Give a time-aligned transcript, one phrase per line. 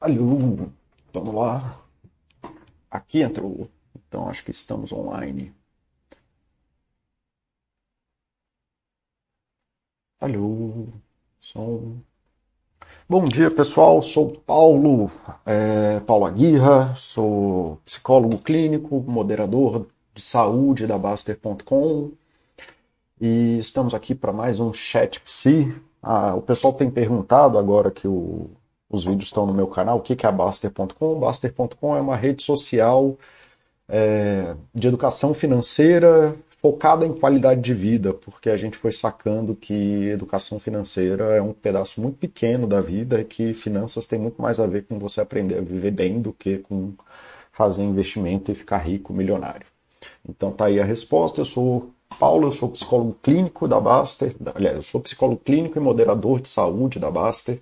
[0.00, 0.70] Alô,
[1.12, 1.78] vamos lá.
[2.90, 3.68] Aqui entrou.
[3.94, 5.54] Então acho que estamos online.
[10.18, 10.86] Alô,
[11.38, 12.00] som.
[13.08, 15.10] Bom dia pessoal, sou Paulo,
[15.44, 22.12] é, Paulo Aguirra, sou psicólogo clínico, moderador de saúde da Baster.com
[23.20, 25.78] e estamos aqui para mais um Chat Psi.
[26.02, 28.50] Ah, o pessoal tem perguntado agora que o
[28.90, 29.98] os vídeos estão no meu canal.
[29.98, 31.18] O que é a Baster.com?
[31.18, 33.16] Baster.com é uma rede social
[33.88, 40.08] é, de educação financeira focada em qualidade de vida, porque a gente foi sacando que
[40.08, 44.60] educação financeira é um pedaço muito pequeno da vida e que finanças tem muito mais
[44.60, 46.92] a ver com você aprender a viver bem do que com
[47.50, 49.66] fazer investimento e ficar rico, milionário.
[50.28, 51.40] Então tá aí a resposta.
[51.40, 54.34] Eu sou Paulo, eu sou psicólogo clínico da Baster.
[54.54, 57.60] Aliás, eu sou psicólogo clínico e moderador de saúde da Baster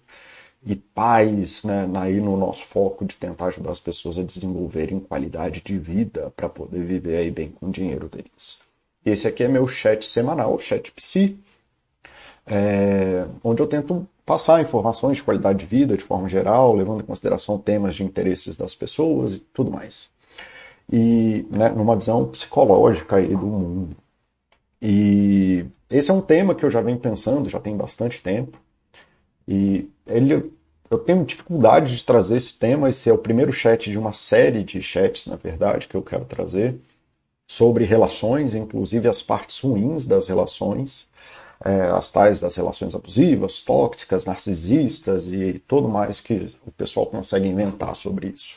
[0.64, 5.60] e paz, né, aí no nosso foco de tentar ajudar as pessoas a desenvolverem qualidade
[5.60, 8.60] de vida para poder viver aí bem com o dinheiro deles.
[9.04, 11.38] Esse aqui é meu chat semanal, chat psi,
[12.46, 17.06] é, onde eu tento passar informações de qualidade de vida de forma geral, levando em
[17.06, 20.10] consideração temas de interesses das pessoas e tudo mais.
[20.90, 23.96] E né, numa visão psicológica aí do mundo.
[24.80, 28.58] E esse é um tema que eu já venho pensando já tem bastante tempo.
[29.46, 30.52] E ele
[30.90, 32.88] eu tenho dificuldade de trazer esse tema.
[32.88, 36.24] Esse é o primeiro chat de uma série de chats, na verdade, que eu quero
[36.24, 36.78] trazer
[37.46, 41.08] sobre relações, inclusive as partes ruins das relações,
[41.64, 47.48] é, as tais das relações abusivas, tóxicas, narcisistas e tudo mais que o pessoal consegue
[47.48, 48.56] inventar sobre isso.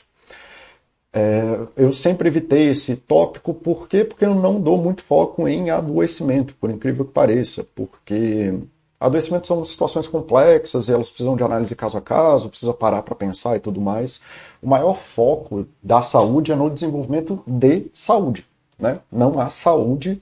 [1.14, 1.42] É,
[1.76, 4.06] eu sempre evitei esse tópico, por quê?
[4.06, 8.54] Porque eu não dou muito foco em adoecimento, por incrível que pareça, porque
[9.02, 13.56] Adoecimentos são situações complexas, elas precisam de análise caso a caso, precisa parar para pensar
[13.56, 14.22] e tudo mais.
[14.62, 18.46] O maior foco da saúde é no desenvolvimento de saúde.
[18.78, 19.00] Né?
[19.12, 20.22] Não há saúde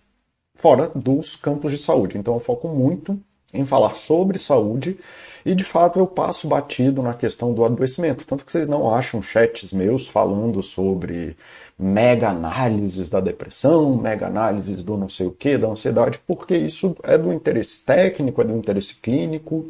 [0.56, 2.18] fora dos campos de saúde.
[2.18, 3.20] Então eu foco muito
[3.54, 4.98] em falar sobre saúde
[5.46, 8.26] e de fato eu passo batido na questão do adoecimento.
[8.26, 11.36] Tanto que vocês não acham chats meus falando sobre
[11.78, 16.96] mega análises da depressão, mega análises do não sei o que, da ansiedade, porque isso
[17.04, 19.66] é do interesse técnico, é do interesse clínico,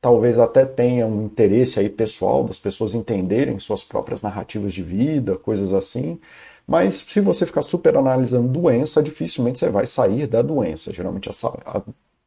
[0.00, 5.36] talvez até tenha um interesse aí pessoal das pessoas entenderem suas próprias narrativas de vida,
[5.36, 6.18] coisas assim.
[6.66, 10.92] Mas se você ficar super analisando doença, dificilmente você vai sair da doença.
[10.92, 11.28] Geralmente,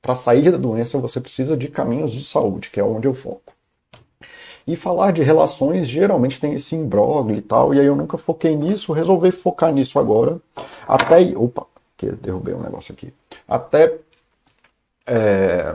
[0.01, 3.53] para sair da doença, você precisa de caminhos de saúde, que é onde eu foco.
[4.65, 8.55] E falar de relações geralmente tem esse imbróglio e tal, e aí eu nunca foquei
[8.55, 10.39] nisso, resolvi focar nisso agora.
[10.85, 11.37] Até.
[11.37, 11.65] Opa,
[11.95, 13.13] que derrubei um negócio aqui.
[13.47, 13.97] Até.
[15.05, 15.73] É,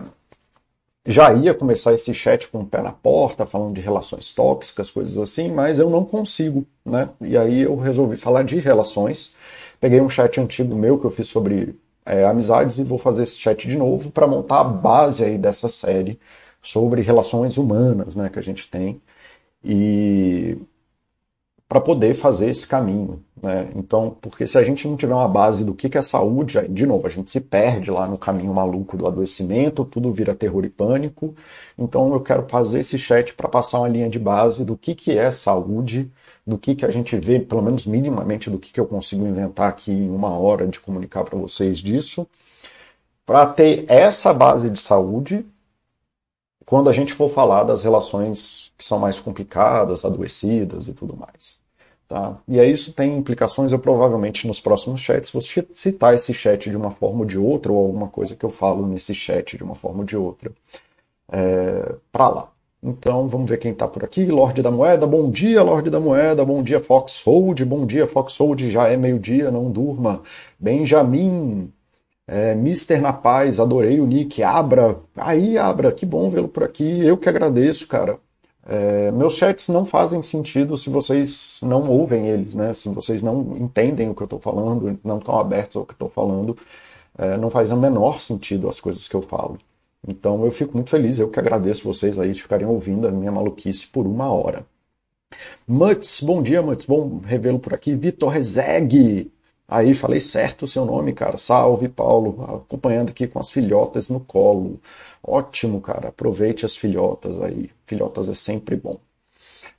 [1.04, 5.18] já ia começar esse chat com o pé na porta, falando de relações tóxicas, coisas
[5.18, 7.08] assim, mas eu não consigo, né?
[7.20, 9.34] E aí eu resolvi falar de relações.
[9.80, 11.74] Peguei um chat antigo meu que eu fiz sobre
[12.04, 15.68] é, amizades e vou fazer esse chat de novo para montar a base aí dessa
[15.68, 16.18] série
[16.62, 19.00] sobre relações humanas né, que a gente tem
[19.64, 20.58] e
[21.72, 23.24] para poder fazer esse caminho.
[23.42, 23.70] Né?
[23.74, 26.84] Então, porque se a gente não tiver uma base do que é saúde, aí, de
[26.84, 30.68] novo, a gente se perde lá no caminho maluco do adoecimento, tudo vira terror e
[30.68, 31.34] pânico.
[31.78, 35.16] Então, eu quero fazer esse chat para passar uma linha de base do que, que
[35.16, 36.12] é saúde,
[36.46, 39.68] do que, que a gente vê, pelo menos minimamente, do que, que eu consigo inventar
[39.68, 42.26] aqui em uma hora de comunicar para vocês disso,
[43.24, 45.46] para ter essa base de saúde
[46.64, 51.60] quando a gente for falar das relações que são mais complicadas, adoecidas e tudo mais.
[52.08, 52.36] Tá?
[52.46, 56.76] E aí isso tem implicações, eu provavelmente nos próximos chats vou citar esse chat de
[56.76, 59.74] uma forma ou de outra, ou alguma coisa que eu falo nesse chat de uma
[59.74, 60.52] forma ou de outra,
[61.30, 62.51] é, para lá.
[62.82, 64.24] Então vamos ver quem está por aqui.
[64.26, 68.88] Lorde da Moeda, bom dia, Lorde da Moeda, bom dia, Foxhold, bom dia, Foxhold, já
[68.88, 70.22] é meio-dia, não durma.
[70.58, 71.72] Benjamin,
[72.26, 74.42] é, Mister na Paz, adorei o nick.
[74.42, 77.06] Abra, aí Abra, que bom vê-lo por aqui.
[77.06, 78.18] Eu que agradeço, cara.
[78.66, 82.74] É, meus chats não fazem sentido se vocês não ouvem eles, né?
[82.74, 85.94] Se vocês não entendem o que eu estou falando, não estão abertos ao que eu
[85.94, 86.56] estou falando,
[87.18, 89.58] é, não faz o menor sentido as coisas que eu falo.
[90.06, 93.32] Então eu fico muito feliz, eu que agradeço vocês aí de ficarem ouvindo a minha
[93.32, 94.66] maluquice por uma hora.
[95.66, 97.94] Muts, bom dia, Muts, bom revê-lo por aqui.
[97.94, 99.30] Vitor Rezeg,
[99.72, 101.38] Aí falei certo o seu nome, cara.
[101.38, 102.44] Salve, Paulo.
[102.66, 104.78] Acompanhando aqui com as filhotas no colo.
[105.22, 106.08] Ótimo, cara.
[106.08, 107.70] Aproveite as filhotas aí.
[107.86, 108.98] Filhotas é sempre bom.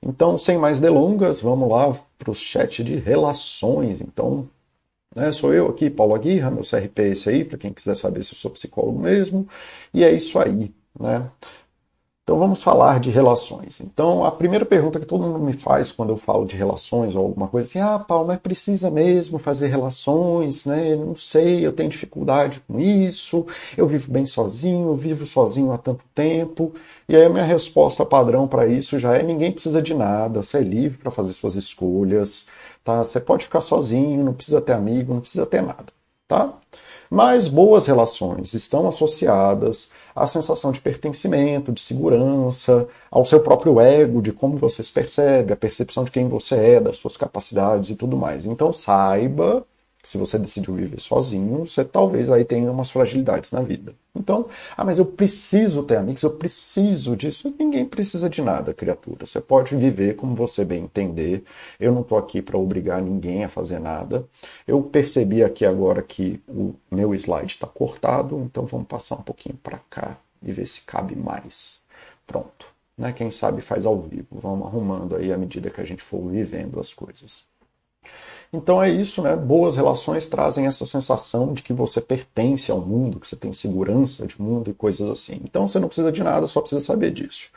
[0.02, 4.02] Então, sem mais delongas, vamos lá para o chat de relações.
[4.02, 4.50] Então,
[5.16, 8.24] né, sou eu aqui, Paulo Aguirra, meu CRP é esse aí, para quem quiser saber
[8.24, 9.48] se eu sou psicólogo mesmo.
[9.94, 11.30] E é isso aí, né?
[12.24, 13.82] Então vamos falar de relações.
[13.82, 17.26] Então a primeira pergunta que todo mundo me faz quando eu falo de relações ou
[17.26, 20.96] alguma coisa assim, ah, Paulo, mas precisa mesmo fazer relações, né?
[20.96, 23.46] Não sei, eu tenho dificuldade com isso,
[23.76, 26.74] eu vivo bem sozinho, vivo sozinho há tanto tempo.
[27.10, 30.60] E aí a minha resposta padrão para isso já é ninguém precisa de nada, você
[30.60, 32.48] é livre para fazer suas escolhas,
[32.84, 33.04] tá?
[33.04, 35.86] Você pode ficar sozinho, não precisa ter amigo, não precisa ter nada,
[36.28, 36.54] tá?
[37.10, 44.22] Mas boas relações estão associadas à sensação de pertencimento, de segurança, ao seu próprio ego,
[44.22, 47.96] de como você se percebe, a percepção de quem você é, das suas capacidades e
[47.96, 48.46] tudo mais.
[48.46, 49.64] Então saiba
[50.04, 53.96] se você decidiu viver sozinho, você talvez aí tenha umas fragilidades na vida.
[54.14, 57.54] Então, ah, mas eu preciso ter amigos, eu preciso disso.
[57.58, 59.26] Ninguém precisa de nada, criatura.
[59.26, 61.44] Você pode viver como você bem entender.
[61.80, 64.28] Eu não estou aqui para obrigar ninguém a fazer nada.
[64.68, 69.58] Eu percebi aqui agora que o meu slide está cortado, então vamos passar um pouquinho
[69.64, 71.80] para cá e ver se cabe mais.
[72.28, 72.68] Pronto.
[72.98, 73.14] Né?
[73.14, 74.28] Quem sabe faz ao vivo.
[74.32, 77.46] Vamos arrumando aí à medida que a gente for vivendo as coisas.
[78.54, 79.36] Então é isso, né?
[79.36, 84.28] Boas relações trazem essa sensação de que você pertence ao mundo, que você tem segurança
[84.28, 85.42] de mundo e coisas assim.
[85.44, 87.48] Então você não precisa de nada, só precisa saber disso.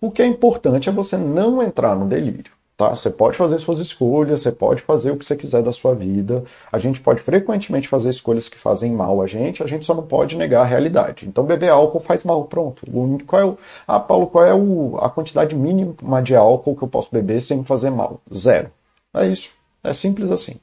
[0.00, 2.52] O que é importante é você não entrar no delírio.
[2.76, 2.94] Tá?
[2.94, 6.44] Você pode fazer suas escolhas, você pode fazer o que você quiser da sua vida.
[6.70, 10.02] A gente pode frequentemente fazer escolhas que fazem mal a gente, a gente só não
[10.02, 11.26] pode negar a realidade.
[11.26, 12.86] Então, beber álcool faz mal, pronto.
[13.26, 13.58] Qual é o...
[13.88, 14.98] Ah, Paulo, qual é o...
[15.00, 18.20] a quantidade mínima de álcool que eu posso beber sem fazer mal?
[18.32, 18.70] Zero.
[19.14, 19.56] É isso.
[19.88, 20.56] É simples assim.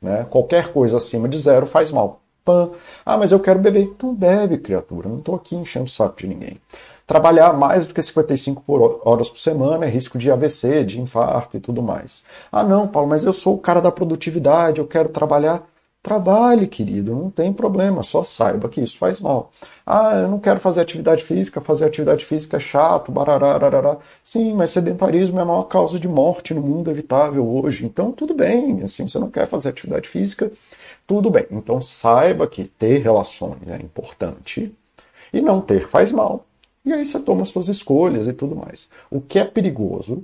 [0.00, 0.26] Né?
[0.28, 2.20] Qualquer coisa acima de zero faz mal.
[2.44, 2.70] Pã.
[3.04, 3.82] Ah, mas eu quero beber.
[3.82, 5.08] Então bebe, criatura.
[5.08, 6.60] Não estou aqui enchendo o saco de ninguém.
[7.06, 8.62] Trabalhar mais do que 55
[9.04, 12.24] horas por semana é risco de AVC, de infarto e tudo mais.
[12.50, 15.62] Ah, não, Paulo, mas eu sou o cara da produtividade, eu quero trabalhar.
[16.04, 19.50] Trabalhe, querido, não tem problema, só saiba que isso faz mal.
[19.86, 24.70] Ah, eu não quero fazer atividade física, fazer atividade física é chato, barará, Sim, mas
[24.72, 27.86] sedentarismo é a maior causa de morte no mundo evitável hoje.
[27.86, 30.52] Então, tudo bem, assim, você não quer fazer atividade física,
[31.06, 31.46] tudo bem.
[31.50, 34.74] Então, saiba que ter relações é importante
[35.32, 36.44] e não ter faz mal.
[36.84, 38.88] E aí você toma suas escolhas e tudo mais.
[39.10, 40.22] O que é perigoso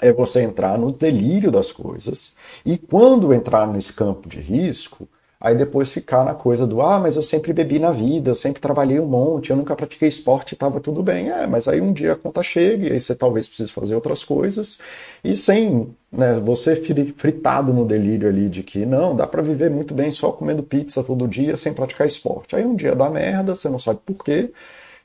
[0.00, 5.08] é você entrar no delírio das coisas e quando entrar nesse campo de risco,
[5.40, 8.60] aí depois ficar na coisa do ah, mas eu sempre bebi na vida, eu sempre
[8.60, 11.30] trabalhei um monte, eu nunca pratiquei esporte e estava tudo bem.
[11.30, 14.22] É, mas aí um dia a conta chega e aí você talvez precise fazer outras
[14.22, 14.78] coisas
[15.24, 16.76] e sem né, você
[17.16, 21.02] fritado no delírio ali de que não, dá para viver muito bem só comendo pizza
[21.02, 22.54] todo dia sem praticar esporte.
[22.56, 24.52] Aí um dia dá merda, você não sabe por quê,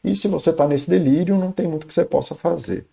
[0.03, 2.85] e se você está nesse delírio, não tem muito que você possa fazer.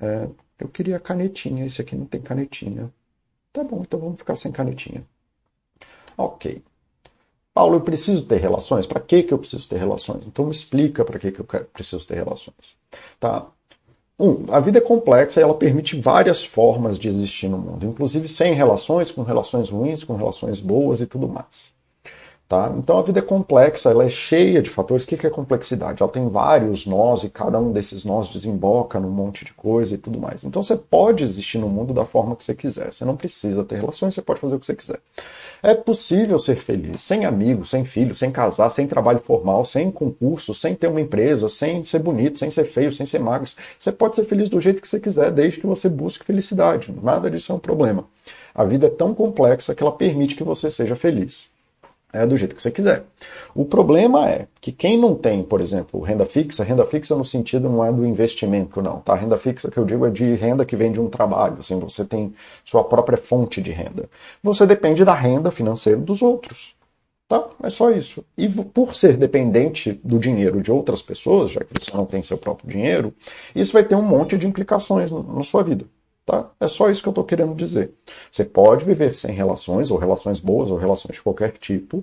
[0.00, 0.28] É,
[0.58, 2.92] eu queria canetinha, esse aqui não tem canetinha.
[3.52, 5.04] Tá bom, então vamos ficar sem canetinha.
[6.16, 6.62] Ok.
[7.52, 8.86] Paulo, eu preciso ter relações?
[8.86, 10.26] Para que, que eu preciso ter relações?
[10.26, 12.76] Então me explica para que, que eu preciso ter relações.
[13.20, 13.46] Tá?
[14.18, 18.28] Um, a vida é complexa e ela permite várias formas de existir no mundo, inclusive
[18.28, 21.73] sem relações, com relações ruins, com relações boas e tudo mais.
[22.54, 22.72] Tá?
[22.78, 25.02] Então a vida é complexa, ela é cheia de fatores.
[25.02, 26.00] O que é complexidade?
[26.00, 29.98] Ela tem vários nós e cada um desses nós desemboca num monte de coisa e
[29.98, 30.44] tudo mais.
[30.44, 32.92] Então você pode existir no mundo da forma que você quiser.
[32.92, 35.00] Você não precisa ter relações, você pode fazer o que você quiser.
[35.64, 40.54] É possível ser feliz sem amigos, sem filho, sem casar, sem trabalho formal, sem concurso,
[40.54, 43.50] sem ter uma empresa, sem ser bonito, sem ser feio, sem ser magro.
[43.76, 46.94] Você pode ser feliz do jeito que você quiser, desde que você busque felicidade.
[47.02, 48.04] Nada disso é um problema.
[48.54, 51.52] A vida é tão complexa que ela permite que você seja feliz
[52.14, 53.04] é, do jeito que você quiser.
[53.54, 57.68] O problema é que quem não tem, por exemplo, renda fixa, renda fixa no sentido
[57.68, 59.00] não é do investimento, não.
[59.00, 59.14] Tá?
[59.14, 62.04] Renda fixa que eu digo é de renda que vem de um trabalho, assim, você
[62.04, 62.32] tem
[62.64, 64.08] sua própria fonte de renda.
[64.42, 66.76] Você depende da renda financeira dos outros.
[67.26, 67.44] Tá?
[67.62, 68.24] É só isso.
[68.38, 72.38] E por ser dependente do dinheiro de outras pessoas, já que você não tem seu
[72.38, 73.12] próprio dinheiro,
[73.56, 75.84] isso vai ter um monte de implicações na sua vida.
[76.26, 76.50] Tá?
[76.58, 77.92] É só isso que eu estou querendo dizer.
[78.30, 82.02] Você pode viver sem relações, ou relações boas, ou relações de qualquer tipo,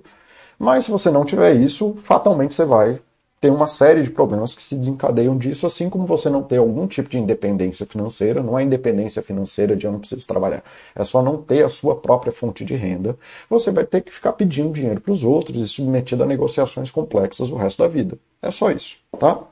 [0.58, 3.00] mas se você não tiver isso, fatalmente você vai
[3.40, 6.86] ter uma série de problemas que se desencadeiam disso, assim como você não ter algum
[6.86, 10.62] tipo de independência financeira, não é independência financeira de eu não preciso trabalhar,
[10.94, 13.18] é só não ter a sua própria fonte de renda,
[13.50, 17.50] você vai ter que ficar pedindo dinheiro para os outros e submetido a negociações complexas
[17.50, 18.16] o resto da vida.
[18.40, 19.42] É só isso, tá?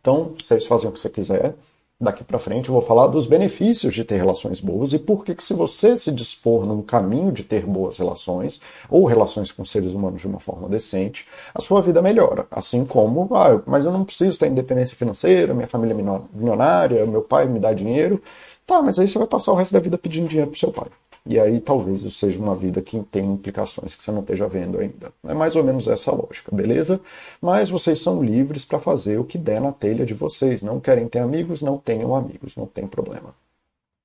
[0.00, 1.54] Então, vocês fazem o que você quiser,
[2.00, 5.34] daqui para frente eu vou falar dos benefícios de ter relações boas e por que
[5.42, 10.20] se você se dispor num caminho de ter boas relações ou relações com seres humanos
[10.20, 12.46] de uma forma decente, a sua vida melhora.
[12.50, 17.22] Assim como, ah, mas eu não preciso ter independência financeira, minha família é milionária, meu
[17.22, 18.22] pai me dá dinheiro.
[18.64, 20.88] Tá, mas aí você vai passar o resto da vida pedindo dinheiro pro seu pai.
[21.28, 24.80] E aí talvez isso seja uma vida que tem implicações que você não esteja vendo
[24.80, 25.12] ainda.
[25.24, 26.98] É mais ou menos essa lógica, beleza?
[27.38, 30.62] Mas vocês são livres para fazer o que der na telha de vocês.
[30.62, 33.34] Não querem ter amigos, não tenham amigos, não tem problema.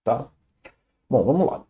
[0.04, 0.28] Tá?
[1.10, 1.64] Bom, vamos lá.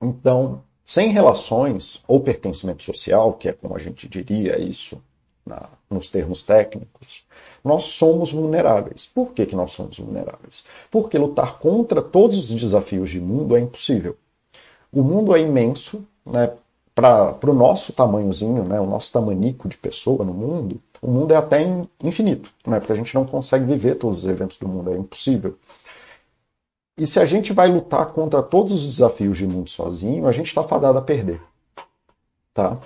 [0.00, 5.02] Então, sem relações ou pertencimento social, que é como a gente diria isso
[5.44, 7.26] na, nos termos técnicos,
[7.64, 9.04] nós somos vulneráveis.
[9.06, 10.62] Por que, que nós somos vulneráveis?
[10.88, 14.16] Porque lutar contra todos os desafios de mundo é impossível.
[14.94, 16.52] O mundo é imenso, né?
[16.94, 21.36] Para o nosso tamanhozinho, né, o nosso tamanico de pessoa no mundo, o mundo é
[21.36, 21.60] até
[22.00, 25.58] infinito, né, porque a gente não consegue viver todos os eventos do mundo, é impossível.
[26.96, 30.46] E se a gente vai lutar contra todos os desafios de mundo sozinho, a gente
[30.46, 31.42] está fadado a perder.
[32.54, 32.78] Tá?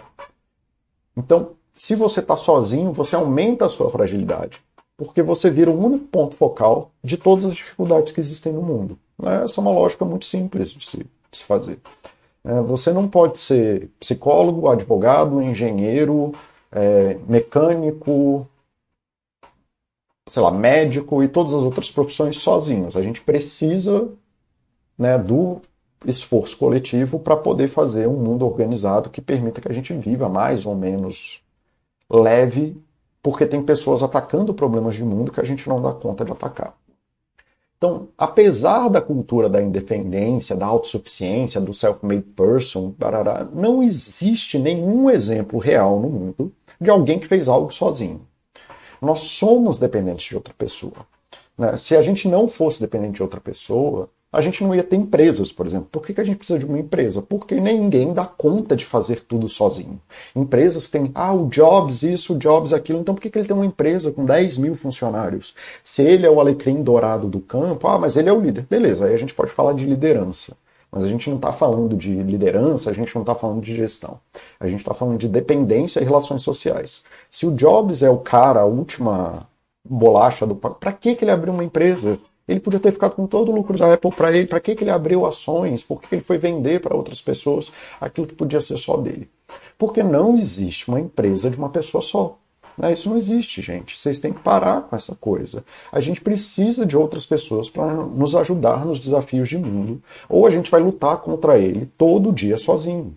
[1.15, 4.63] Então, se você está sozinho, você aumenta a sua fragilidade,
[4.97, 8.99] porque você vira o único ponto focal de todas as dificuldades que existem no mundo.
[9.45, 11.81] Essa é uma lógica muito simples de se se fazer.
[12.45, 16.33] É, você não pode ser psicólogo, advogado, engenheiro,
[16.73, 18.49] é, mecânico,
[20.27, 22.97] sei lá, médico e todas as outras profissões sozinhos.
[22.97, 24.09] A gente precisa
[24.97, 25.61] né, do
[26.07, 30.65] esforço coletivo para poder fazer um mundo organizado que permita que a gente viva mais
[30.65, 31.43] ou menos
[32.11, 32.81] leve,
[33.23, 36.75] porque tem pessoas atacando problemas de mundo que a gente não dá conta de atacar.
[37.79, 45.09] Então, apesar da cultura da independência, da autossuficiência, do self-made person, barará, não existe nenhum
[45.09, 48.27] exemplo real no mundo de alguém que fez algo sozinho.
[49.01, 51.07] Nós somos dependentes de outra pessoa.
[51.57, 51.77] Né?
[51.77, 55.51] Se a gente não fosse dependente de outra pessoa, a gente não ia ter empresas,
[55.51, 55.89] por exemplo.
[55.91, 57.23] Por que, que a gente precisa de uma empresa?
[57.23, 60.01] Porque ninguém dá conta de fazer tudo sozinho.
[60.37, 63.01] Empresas têm, ah, o Jobs isso, o Jobs aquilo.
[63.01, 65.55] Então por que, que ele tem uma empresa com 10 mil funcionários?
[65.83, 68.67] Se ele é o alecrim dourado do campo, ah, mas ele é o líder.
[68.69, 70.55] Beleza, aí a gente pode falar de liderança.
[70.91, 74.19] Mas a gente não está falando de liderança, a gente não está falando de gestão.
[74.59, 77.03] A gente está falando de dependência e relações sociais.
[77.31, 79.47] Se o Jobs é o cara, a última
[79.89, 82.19] bolacha do para que, que ele abriu uma empresa?
[82.49, 84.47] Ele podia ter ficado com todo o lucro da Apple para ele.
[84.47, 85.83] Para que, que ele abriu ações?
[85.83, 89.29] Por que ele foi vender para outras pessoas aquilo que podia ser só dele?
[89.77, 92.39] Porque não existe uma empresa de uma pessoa só.
[92.77, 92.93] Né?
[92.93, 93.99] Isso não existe, gente.
[93.99, 95.65] Vocês têm que parar com essa coisa.
[95.93, 100.03] A gente precisa de outras pessoas para nos ajudar nos desafios de mundo.
[100.29, 103.17] Ou a gente vai lutar contra ele todo dia sozinho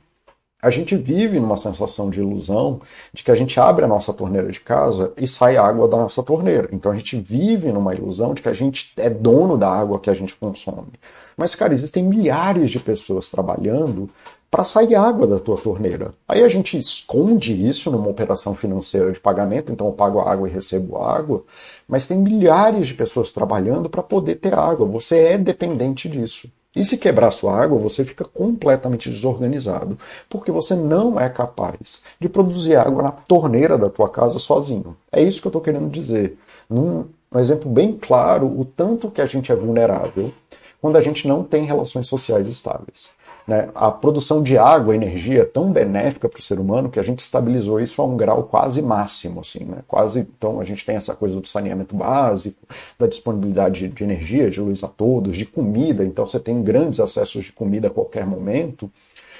[0.61, 4.51] a gente vive numa sensação de ilusão de que a gente abre a nossa torneira
[4.51, 6.69] de casa e sai água da nossa torneira.
[6.71, 10.09] Então a gente vive numa ilusão de que a gente é dono da água que
[10.09, 10.91] a gente consome.
[11.35, 14.09] Mas, cara, existem milhares de pessoas trabalhando
[14.51, 16.13] para sair água da tua torneira.
[16.27, 20.47] Aí a gente esconde isso numa operação financeira de pagamento, então eu pago a água
[20.47, 21.43] e recebo água,
[21.87, 24.85] mas tem milhares de pessoas trabalhando para poder ter água.
[24.85, 26.51] Você é dependente disso.
[26.75, 29.97] E se quebrar sua água, você fica completamente desorganizado,
[30.29, 34.95] porque você não é capaz de produzir água na torneira da tua casa sozinho.
[35.11, 36.37] É isso que eu estou querendo dizer.
[36.69, 40.33] Num um exemplo bem claro, o tanto que a gente é vulnerável
[40.81, 43.11] quando a gente não tem relações sociais estáveis.
[43.51, 43.67] Né?
[43.75, 47.19] A produção de água, energia, é tão benéfica para o ser humano que a gente
[47.19, 49.79] estabilizou isso a um grau quase máximo, assim, né?
[49.89, 52.65] Quase, então a gente tem essa coisa do saneamento básico,
[52.97, 57.43] da disponibilidade de energia, de luz a todos, de comida, então você tem grandes acessos
[57.43, 58.89] de comida a qualquer momento.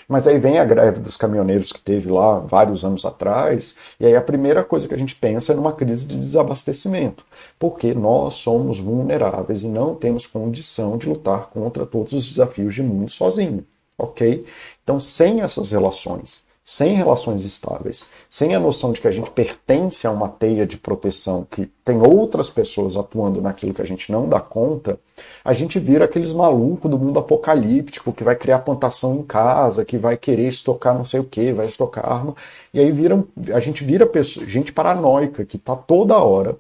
[0.10, 4.14] Mas aí vem a greve dos caminhoneiros que teve lá vários anos atrás, e aí
[4.14, 7.24] a primeira coisa que a gente pensa é numa crise de desabastecimento,
[7.58, 12.84] porque nós somos vulneráveis e não temos condição de lutar contra todos os desafios de
[12.84, 13.66] mundo sozinho
[14.02, 14.46] ok?
[14.84, 20.06] Então, sem essas relações, sem relações estáveis, sem a noção de que a gente pertence
[20.06, 24.30] a uma teia de proteção que tem outras pessoas atuando naquilo que a gente não
[24.30, 25.00] dá conta,
[25.44, 29.98] a gente vira aqueles malucos do mundo apocalíptico que vai criar plantação em casa, que
[29.98, 32.36] vai querer estocar não sei o que, vai estocar arma,
[32.74, 33.22] e aí vira,
[33.54, 36.58] a gente vira pessoa, gente paranoica que está toda hora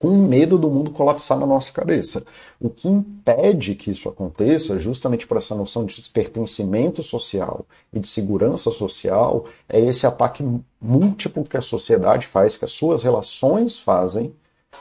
[0.00, 2.24] com medo do mundo colapsar na nossa cabeça.
[2.58, 8.08] O que impede que isso aconteça, justamente por essa noção de despertencimento social e de
[8.08, 10.42] segurança social, é esse ataque
[10.80, 14.34] múltiplo que a sociedade faz, que as suas relações fazem,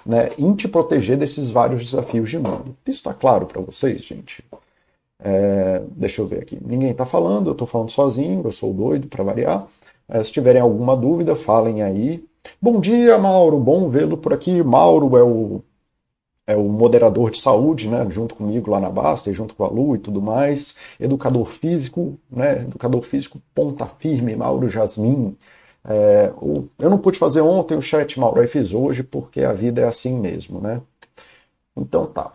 [0.06, 2.74] né, em te proteger desses vários desafios de mundo.
[2.88, 4.42] Isso está claro para vocês, gente?
[5.22, 6.58] É, deixa eu ver aqui.
[6.66, 9.68] Ninguém está falando, eu estou falando sozinho, eu sou doido para variar.
[10.08, 12.24] É, se tiverem alguma dúvida, falem aí.
[12.62, 13.60] Bom dia, Mauro.
[13.60, 14.63] Bom vê-lo por aqui.
[14.63, 15.62] Mauro é o,
[16.48, 18.08] é o moderador de saúde, né?
[18.12, 20.75] Junto comigo lá na Basta, junto com a Lu e tudo mais.
[21.00, 22.63] Educador físico, né?
[22.63, 25.38] Educador físico ponta firme, Mauro Jasmin.
[25.86, 26.31] É,
[26.79, 29.88] eu não pude fazer ontem o chat, Mauro, aí fiz hoje porque a vida é
[29.88, 30.81] assim mesmo, né?
[31.77, 32.34] Então tá.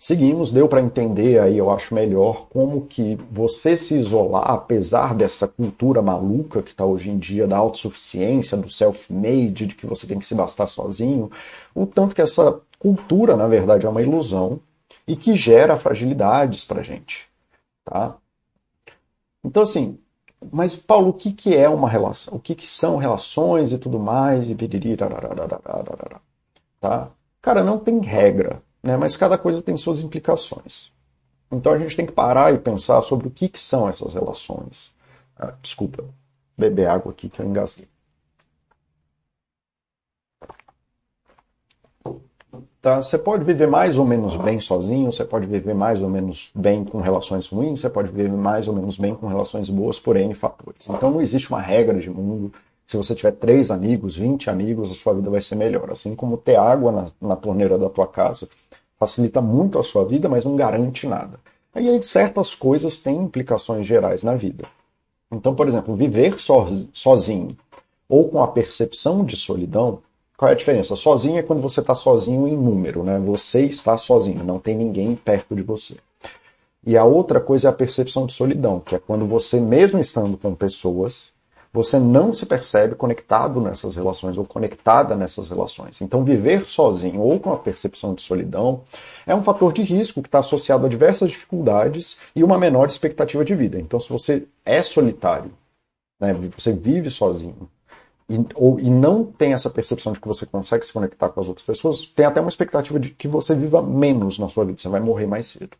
[0.00, 5.48] Seguimos, deu para entender aí, eu acho melhor, como que você se isolar, apesar dessa
[5.48, 10.18] cultura maluca que está hoje em dia, da autossuficiência, do self-made, de que você tem
[10.20, 11.30] que se bastar sozinho,
[11.74, 14.60] o tanto que essa cultura, na verdade, é uma ilusão
[15.06, 17.26] e que gera fragilidades para gente,
[17.84, 18.16] tá?
[19.44, 19.98] Então, assim,
[20.52, 22.36] mas Paulo, o que, que é uma relação?
[22.36, 24.48] O que, que são relações e tudo mais?
[24.48, 24.56] E
[26.80, 27.10] tá?
[27.42, 28.96] Cara, não tem regra né?
[28.96, 30.92] mas cada coisa tem suas implicações.
[31.50, 34.94] Então a gente tem que parar e pensar sobre o que, que são essas relações.
[35.36, 36.04] Ah, desculpa,
[36.56, 37.88] beber água aqui que eu engasguei.
[42.80, 43.02] Tá?
[43.02, 46.84] Você pode viver mais ou menos bem sozinho, você pode viver mais ou menos bem
[46.84, 50.32] com relações ruins, você pode viver mais ou menos bem com relações boas por N
[50.34, 50.88] fatores.
[50.88, 52.52] Então não existe uma regra de mundo.
[52.86, 55.90] Se você tiver três amigos, 20 amigos, a sua vida vai ser melhor.
[55.90, 58.48] Assim como ter água na, na torneira da tua casa
[58.98, 61.38] facilita muito a sua vida, mas não garante nada.
[61.74, 64.64] E aí certas coisas têm implicações gerais na vida.
[65.30, 66.36] Então, por exemplo, viver
[66.92, 67.56] sozinho
[68.08, 70.00] ou com a percepção de solidão,
[70.36, 70.96] qual é a diferença?
[70.96, 73.18] Sozinho é quando você está sozinho em número, né?
[73.18, 75.96] Você está sozinho, não tem ninguém perto de você.
[76.86, 80.38] E a outra coisa é a percepção de solidão, que é quando você, mesmo estando
[80.38, 81.34] com pessoas,
[81.72, 86.00] você não se percebe conectado nessas relações ou conectada nessas relações.
[86.00, 88.82] Então, viver sozinho ou com a percepção de solidão
[89.26, 93.44] é um fator de risco que está associado a diversas dificuldades e uma menor expectativa
[93.44, 93.78] de vida.
[93.78, 95.52] Então, se você é solitário,
[96.20, 97.68] né, você vive sozinho,
[98.30, 101.48] e, ou, e não tem essa percepção de que você consegue se conectar com as
[101.48, 104.88] outras pessoas, tem até uma expectativa de que você viva menos na sua vida, você
[104.88, 105.76] vai morrer mais cedo.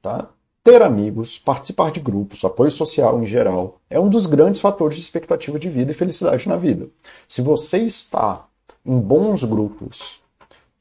[0.00, 0.28] Tá?
[0.64, 5.02] Ter amigos, participar de grupos, apoio social em geral, é um dos grandes fatores de
[5.02, 6.88] expectativa de vida e felicidade na vida.
[7.28, 8.46] Se você está
[8.84, 10.22] em bons grupos,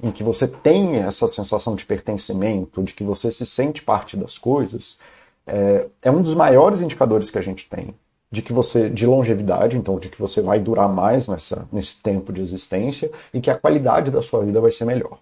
[0.01, 4.37] em que você tem essa sensação de pertencimento, de que você se sente parte das
[4.37, 4.97] coisas,
[5.45, 7.93] é, é um dos maiores indicadores que a gente tem
[8.33, 12.33] de que você de longevidade, então de que você vai durar mais nessa, nesse tempo
[12.33, 15.19] de existência e que a qualidade da sua vida vai ser melhor,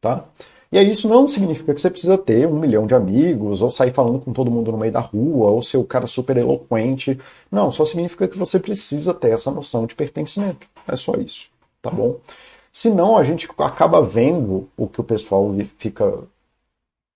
[0.00, 0.24] tá?
[0.74, 3.92] E aí isso não significa que você precisa ter um milhão de amigos, ou sair
[3.92, 7.16] falando com todo mundo no meio da rua, ou ser o cara super eloquente.
[7.48, 10.66] Não, só significa que você precisa ter essa noção de pertencimento.
[10.88, 11.46] É só isso,
[11.80, 12.16] tá bom?
[12.72, 16.24] Senão a gente acaba vendo o que o pessoal fica.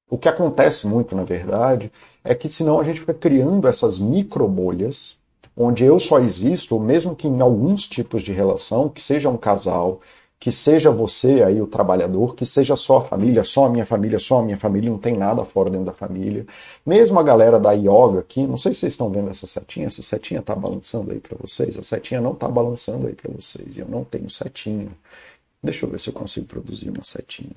[0.09, 1.91] O que acontece muito, na verdade,
[2.23, 5.19] é que senão a gente fica criando essas micro bolhas,
[5.57, 10.01] onde eu só existo, mesmo que em alguns tipos de relação, que seja um casal,
[10.41, 14.19] que seja você aí o trabalhador, que seja só a família, só a minha família,
[14.19, 16.47] só a minha família, não tem nada fora dentro da família.
[16.87, 20.03] Mesmo a galera da yoga aqui, não sei se vocês estão vendo essa setinha, essa
[20.03, 23.89] setinha tá balançando aí para vocês, a setinha não tá balançando aí para vocês, eu
[23.89, 24.89] não tenho setinha.
[25.63, 27.57] Deixa eu ver se eu consigo produzir uma setinha.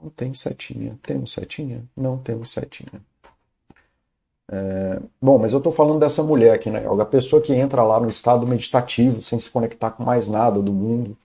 [0.00, 0.96] Não tem setinha.
[1.02, 1.82] Temos setinha?
[1.96, 3.02] Não temos setinha.
[4.50, 7.98] É, bom, mas eu estou falando dessa mulher aqui né, a pessoa que entra lá
[7.98, 11.16] no estado meditativo, sem se conectar com mais nada do mundo.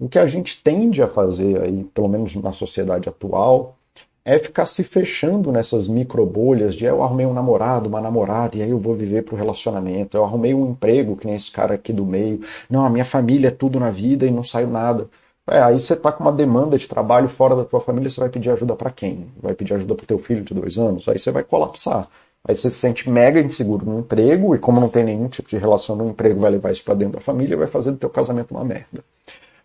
[0.00, 3.76] O que a gente tende a fazer aí, pelo menos na sociedade atual,
[4.24, 8.70] é ficar se fechando nessas microbolhas de eu arrumei um namorado, uma namorada, e aí
[8.70, 10.16] eu vou viver pro relacionamento.
[10.16, 12.40] Eu arrumei um emprego, que nem esse cara aqui do meio.
[12.70, 15.08] Não, a minha família é tudo na vida e não saiu nada.
[15.48, 18.28] É, aí você tá com uma demanda de trabalho fora da tua família, você vai
[18.30, 19.26] pedir ajuda para quem?
[19.40, 21.08] Vai pedir ajuda pro teu filho de dois anos?
[21.08, 22.08] Aí você vai colapsar.
[22.46, 25.56] Aí você se sente mega inseguro no emprego, e como não tem nenhum tipo de
[25.56, 28.50] relação no emprego, vai levar isso para dentro da família vai fazer do teu casamento
[28.52, 29.04] uma merda.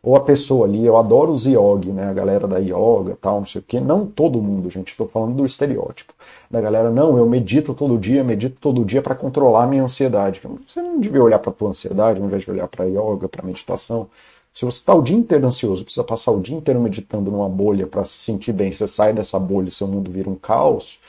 [0.04, 2.08] Ou a pessoa ali, eu adoro os yogi, né?
[2.10, 3.80] A galera da yoga, tal, não sei o quê.
[3.80, 4.90] Não todo mundo, gente.
[4.90, 6.14] Estou falando do estereótipo.
[6.50, 10.42] Da galera, não, eu medito todo dia, medito todo dia para controlar a minha ansiedade.
[10.66, 14.08] Você não devia olhar para tua ansiedade, ao invés de olhar para yoga, para meditação.
[14.54, 17.86] Se você está o dia inteiro ansioso, precisa passar o dia inteiro meditando numa bolha
[17.86, 21.00] para se sentir bem, você sai dessa bolha seu mundo vira um caos.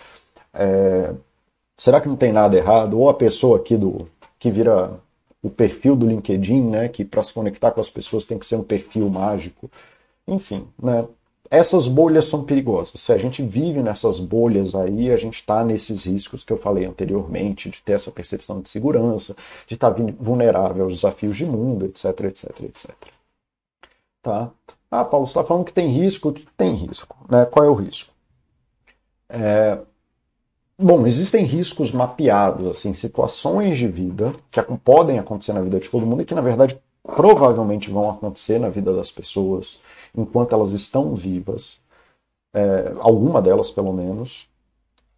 [0.52, 1.14] É,
[1.79, 2.99] será que não tem nada errado?
[2.99, 4.05] Ou a pessoa aqui do
[4.38, 5.01] que vira
[5.43, 8.57] o perfil do LinkedIn, né, que para se conectar com as pessoas tem que ser
[8.57, 9.71] um perfil mágico.
[10.27, 11.07] Enfim, né,
[11.51, 13.01] essas bolhas são perigosas.
[13.01, 16.85] Se a gente vive nessas bolhas aí, a gente está nesses riscos que eu falei
[16.85, 19.35] anteriormente, de ter essa percepção de segurança,
[19.67, 22.91] de estar tá vulnerável aos desafios de mundo, etc, etc, etc.
[24.23, 24.51] Tá?
[24.91, 26.29] Ah, Paulo, você está falando que tem risco.
[26.29, 27.17] O que tem risco?
[27.31, 27.47] Né?
[27.47, 28.12] Qual é o risco?
[29.29, 29.79] É,
[30.81, 36.07] Bom, existem riscos mapeados, assim, situações de vida que podem acontecer na vida de todo
[36.07, 39.81] mundo e que, na verdade, provavelmente vão acontecer na vida das pessoas
[40.17, 41.81] enquanto elas estão vivas,
[42.55, 44.49] é, alguma delas pelo menos,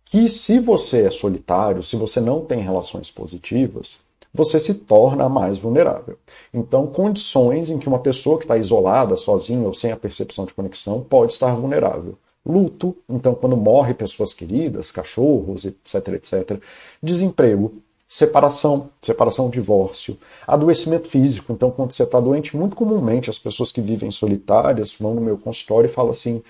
[0.07, 5.59] que se você é solitário, se você não tem relações positivas, você se torna mais
[5.59, 6.19] vulnerável.
[6.55, 10.55] Então, condições em que uma pessoa que está isolada, sozinha ou sem a percepção de
[10.55, 12.17] conexão, pode estar vulnerável.
[12.45, 16.61] Luto, então, quando morre pessoas queridas, cachorros, etc, etc.
[17.03, 17.75] Desemprego,
[18.09, 21.53] separação, separação, divórcio, adoecimento físico.
[21.53, 25.39] Então, quando você está doente, muito comumente as pessoas que vivem solitárias vão no meu
[25.39, 26.43] consultório e falam assim: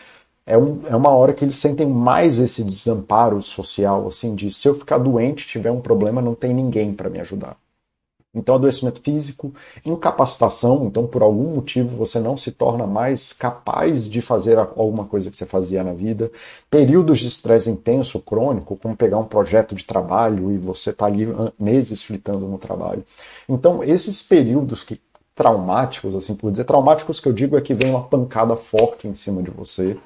[0.47, 4.69] é, um, é uma hora que eles sentem mais esse desamparo social, assim, de se
[4.69, 7.57] eu ficar doente, tiver um problema, não tem ninguém para me ajudar.
[8.33, 9.53] Então, adoecimento físico,
[9.85, 15.29] incapacitação, então por algum motivo você não se torna mais capaz de fazer alguma coisa
[15.31, 16.31] que você fazia na vida.
[16.71, 21.27] Períodos de estresse intenso, crônico, como pegar um projeto de trabalho e você está ali
[21.59, 23.05] meses fritando no trabalho.
[23.49, 25.01] Então, esses períodos que
[25.35, 29.15] traumáticos, assim por dizer, traumáticos que eu digo é que vem uma pancada forte em
[29.15, 29.97] cima de você.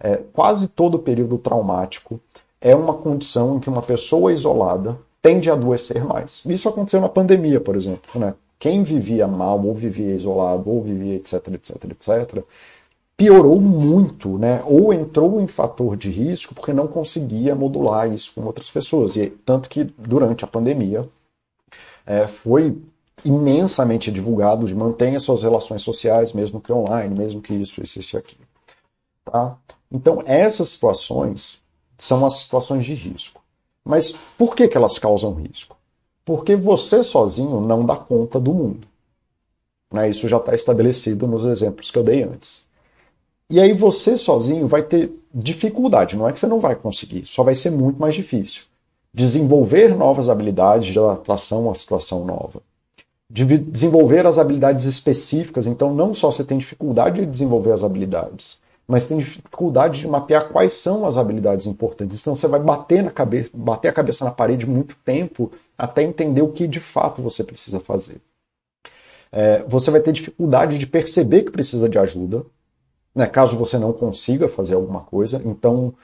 [0.00, 2.18] É, quase todo período traumático
[2.60, 6.42] é uma condição em que uma pessoa isolada tende a adoecer mais.
[6.44, 8.20] Isso aconteceu na pandemia, por exemplo.
[8.20, 8.34] Né?
[8.58, 12.44] Quem vivia mal, ou vivia isolado, ou vivia etc, etc, etc,
[13.16, 14.62] piorou muito, né?
[14.66, 19.16] ou entrou em fator de risco porque não conseguia modular isso com outras pessoas.
[19.16, 21.08] E tanto que durante a pandemia
[22.04, 22.76] é, foi
[23.24, 28.18] imensamente divulgado de mantenha suas relações sociais, mesmo que online, mesmo que isso, isso, isso
[28.18, 28.36] aqui.
[29.24, 29.56] Tá?
[29.90, 31.62] Então, essas situações
[31.96, 33.43] são as situações de risco.
[33.84, 35.76] Mas por que, que elas causam risco?
[36.24, 38.86] Porque você sozinho não dá conta do mundo.
[39.92, 40.08] Né?
[40.08, 42.66] Isso já está estabelecido nos exemplos que eu dei antes.
[43.50, 47.42] E aí você sozinho vai ter dificuldade, não é que você não vai conseguir, só
[47.42, 48.62] vai ser muito mais difícil.
[49.12, 52.62] Desenvolver novas habilidades de adaptação à situação nova.
[53.30, 58.60] De desenvolver as habilidades específicas, então não só você tem dificuldade de desenvolver as habilidades,
[58.86, 62.20] mas tem dificuldade de mapear quais são as habilidades importantes.
[62.20, 66.42] Então você vai bater, na cabeça, bater a cabeça na parede muito tempo até entender
[66.42, 68.20] o que de fato você precisa fazer.
[69.32, 72.44] É, você vai ter dificuldade de perceber que precisa de ajuda,
[73.14, 75.40] né, caso você não consiga fazer alguma coisa.
[75.44, 75.94] Então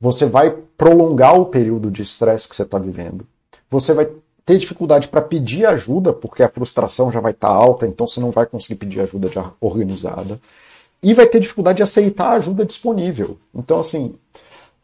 [0.00, 3.26] você vai prolongar o período de estresse que você está vivendo.
[3.68, 4.08] Você vai
[4.46, 8.20] ter dificuldade para pedir ajuda, porque a frustração já vai estar tá alta, então você
[8.20, 10.38] não vai conseguir pedir ajuda organizada
[11.04, 13.36] e vai ter dificuldade de aceitar a ajuda disponível.
[13.54, 14.14] Então, assim,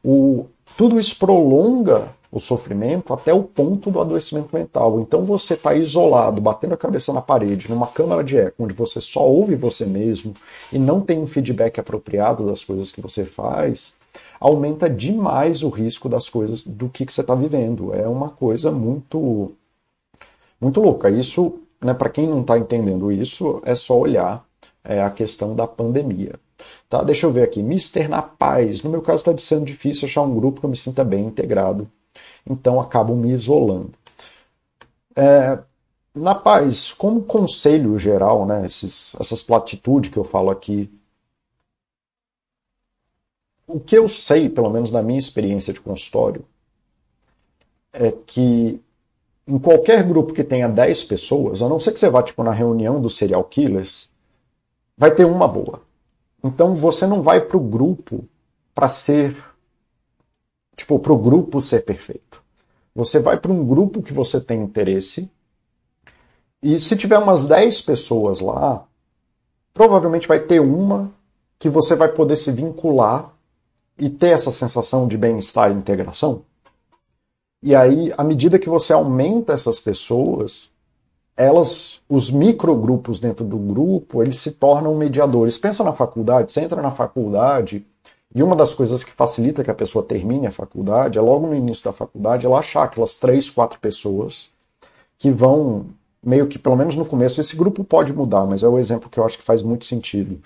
[0.04, 0.44] o,
[0.76, 5.00] tudo isso prolonga o sofrimento até o ponto do adoecimento mental.
[5.00, 9.00] Então, você está isolado, batendo a cabeça na parede, numa câmara de eco, onde você
[9.00, 10.34] só ouve você mesmo
[10.70, 13.94] e não tem um feedback apropriado das coisas que você faz,
[14.38, 17.94] aumenta demais o risco das coisas do que, que você está vivendo.
[17.94, 19.52] É uma coisa muito,
[20.60, 21.10] muito louca.
[21.10, 24.44] Isso, né, para quem não está entendendo isso, é só olhar
[24.84, 26.34] é, a questão da pandemia.
[26.88, 27.62] Tá, deixa eu ver aqui.
[27.62, 28.82] Mister na paz.
[28.82, 31.90] No meu caso está sendo difícil achar um grupo que eu me sinta bem integrado.
[32.48, 33.92] Então acabo me isolando.
[35.16, 35.58] É,
[36.14, 40.90] na paz, como conselho geral, né, esses, essas platitudes que eu falo aqui,
[43.66, 46.44] o que eu sei, pelo menos na minha experiência de consultório,
[47.92, 48.80] é que
[49.46, 52.52] em qualquer grupo que tenha 10 pessoas, a não ser que você vá tipo, na
[52.52, 54.09] reunião dos serial killers,
[55.00, 55.80] vai ter uma boa.
[56.44, 58.22] Então você não vai para o grupo
[58.74, 59.34] para ser.
[60.76, 62.42] Tipo, para o grupo ser perfeito.
[62.94, 65.30] Você vai para um grupo que você tem interesse.
[66.62, 68.86] E se tiver umas 10 pessoas lá,
[69.72, 71.10] provavelmente vai ter uma
[71.58, 73.32] que você vai poder se vincular
[73.96, 76.42] e ter essa sensação de bem-estar e integração.
[77.62, 80.70] E aí, à medida que você aumenta essas pessoas,
[81.40, 85.56] elas, os microgrupos dentro do grupo, eles se tornam mediadores.
[85.56, 87.86] Pensa na faculdade, você entra na faculdade
[88.34, 91.54] e uma das coisas que facilita que a pessoa termine a faculdade é logo no
[91.54, 94.50] início da faculdade ela achar aquelas três, quatro pessoas
[95.18, 95.86] que vão
[96.22, 99.18] meio que, pelo menos no começo, esse grupo pode mudar, mas é o exemplo que
[99.18, 100.42] eu acho que faz muito sentido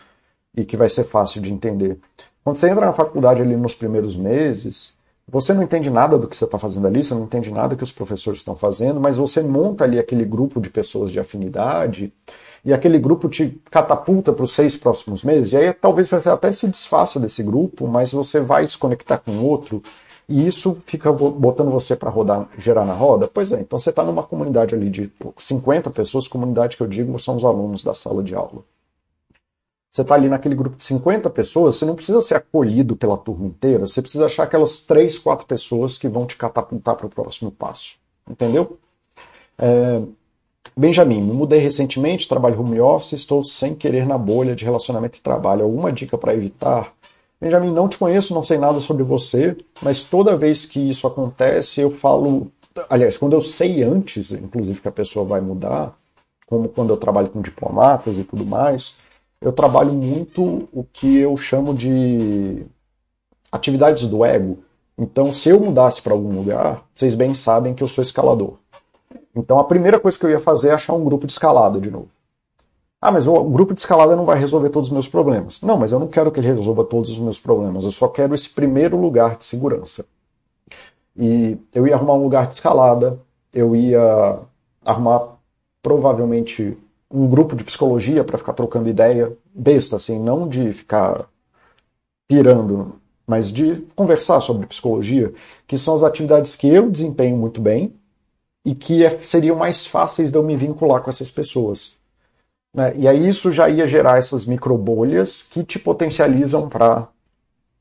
[0.57, 1.99] e que vai ser fácil de entender.
[2.45, 4.95] Quando você entra na faculdade ali nos primeiros meses,
[5.27, 7.83] você não entende nada do que você está fazendo ali, você não entende nada que
[7.83, 12.13] os professores estão fazendo, mas você monta ali aquele grupo de pessoas de afinidade
[12.65, 16.53] e aquele grupo te catapulta para os seis próximos meses, e aí talvez você até
[16.53, 19.83] se desfaça desse grupo, mas você vai se conectar com outro,
[20.29, 23.29] e isso fica botando você para rodar, gerar na roda?
[23.33, 27.19] Pois é, então você está numa comunidade ali de 50 pessoas, comunidade que eu digo
[27.19, 28.63] são os alunos da sala de aula
[29.95, 33.47] você está ali naquele grupo de 50 pessoas, você não precisa ser acolhido pela turma
[33.47, 37.53] inteira, você precisa achar aquelas 3, 4 pessoas que vão te catapultar para o próximo
[37.53, 37.95] passo.
[38.29, 38.77] Entendeu?
[39.57, 40.03] É...
[40.77, 45.21] Benjamin, me mudei recentemente, trabalho home office, estou sem querer na bolha de relacionamento e
[45.21, 45.63] trabalho.
[45.63, 46.93] Alguma dica para evitar?
[47.41, 51.81] Benjamin, não te conheço, não sei nada sobre você, mas toda vez que isso acontece,
[51.81, 52.51] eu falo
[52.91, 55.97] aliás, quando eu sei antes, inclusive, que a pessoa vai mudar,
[56.47, 58.97] como quando eu trabalho com diplomatas e tudo mais,
[59.45, 62.65] eu trabalho muito o que eu chamo de
[63.53, 64.65] atividades do ego.
[64.97, 68.55] Então, se eu mudasse para algum lugar, vocês bem sabem que eu sou escalador.
[69.37, 71.91] Então, a primeira coisa que eu ia fazer é achar um grupo de escalada de
[71.91, 72.09] novo.
[73.03, 75.61] Ah, mas o grupo de escalada não vai resolver todos os meus problemas.
[75.61, 77.85] Não, mas eu não quero que ele resolva todos os meus problemas.
[77.85, 80.07] Eu só quero esse primeiro lugar de segurança.
[81.15, 83.21] E eu ia arrumar um lugar de escalada,
[83.53, 84.39] eu ia
[84.83, 85.37] arrumar
[85.83, 86.79] provavelmente
[87.15, 91.29] um grupo de psicologia para ficar trocando ideia, besta, assim, não de ficar
[92.27, 95.33] pirando, mas de conversar sobre psicologia,
[95.67, 97.95] que são as atividades que eu desempenho muito bem
[98.65, 101.97] e que é, seriam mais fáceis de eu me vincular com essas pessoas.
[102.75, 102.93] Né?
[102.97, 107.07] E aí isso já ia gerar essas microbolhas que te potencializam para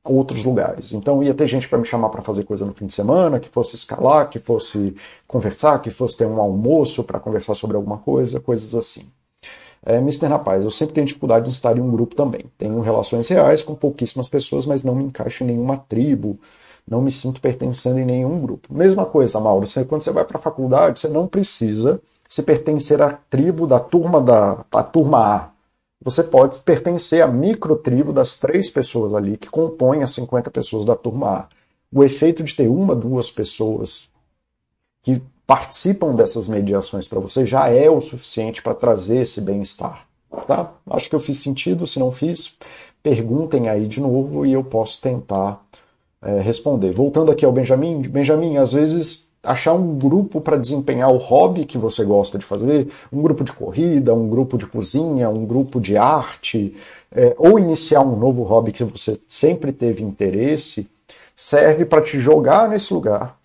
[0.03, 0.93] outros lugares.
[0.93, 3.49] Então ia ter gente para me chamar para fazer coisa no fim de semana, que
[3.49, 8.39] fosse escalar, que fosse conversar, que fosse ter um almoço para conversar sobre alguma coisa,
[8.39, 9.09] coisas assim.
[9.85, 10.27] É, Mr.
[10.27, 12.45] Rapaz, eu sempre tenho dificuldade em estar em um grupo também.
[12.57, 16.39] Tenho relações reais com pouquíssimas pessoas, mas não me encaixo em nenhuma tribo,
[16.87, 18.73] não me sinto pertencendo em nenhum grupo.
[18.73, 23.01] Mesma coisa, Mauro, você, quando você vai para a faculdade, você não precisa se pertencer
[23.01, 25.49] à tribo da turma da, da turma A.
[26.03, 30.95] Você pode pertencer à microtribo das três pessoas ali que compõem as 50 pessoas da
[30.95, 31.47] turma A.
[31.91, 34.09] O efeito de ter uma, duas pessoas
[35.01, 40.07] que participam dessas mediações para você já é o suficiente para trazer esse bem-estar.
[40.47, 40.71] Tá?
[40.89, 41.85] Acho que eu fiz sentido.
[41.85, 42.57] Se não fiz,
[43.01, 45.63] perguntem aí de novo e eu posso tentar
[46.21, 46.91] é, responder.
[46.91, 51.77] Voltando aqui ao Benjamin, Benjamin, às vezes achar um grupo para desempenhar o hobby que
[51.77, 55.97] você gosta de fazer, um grupo de corrida, um grupo de cozinha, um grupo de
[55.97, 56.75] arte,
[57.11, 60.89] é, ou iniciar um novo hobby que você sempre teve interesse,
[61.35, 63.37] serve para te jogar nesse lugar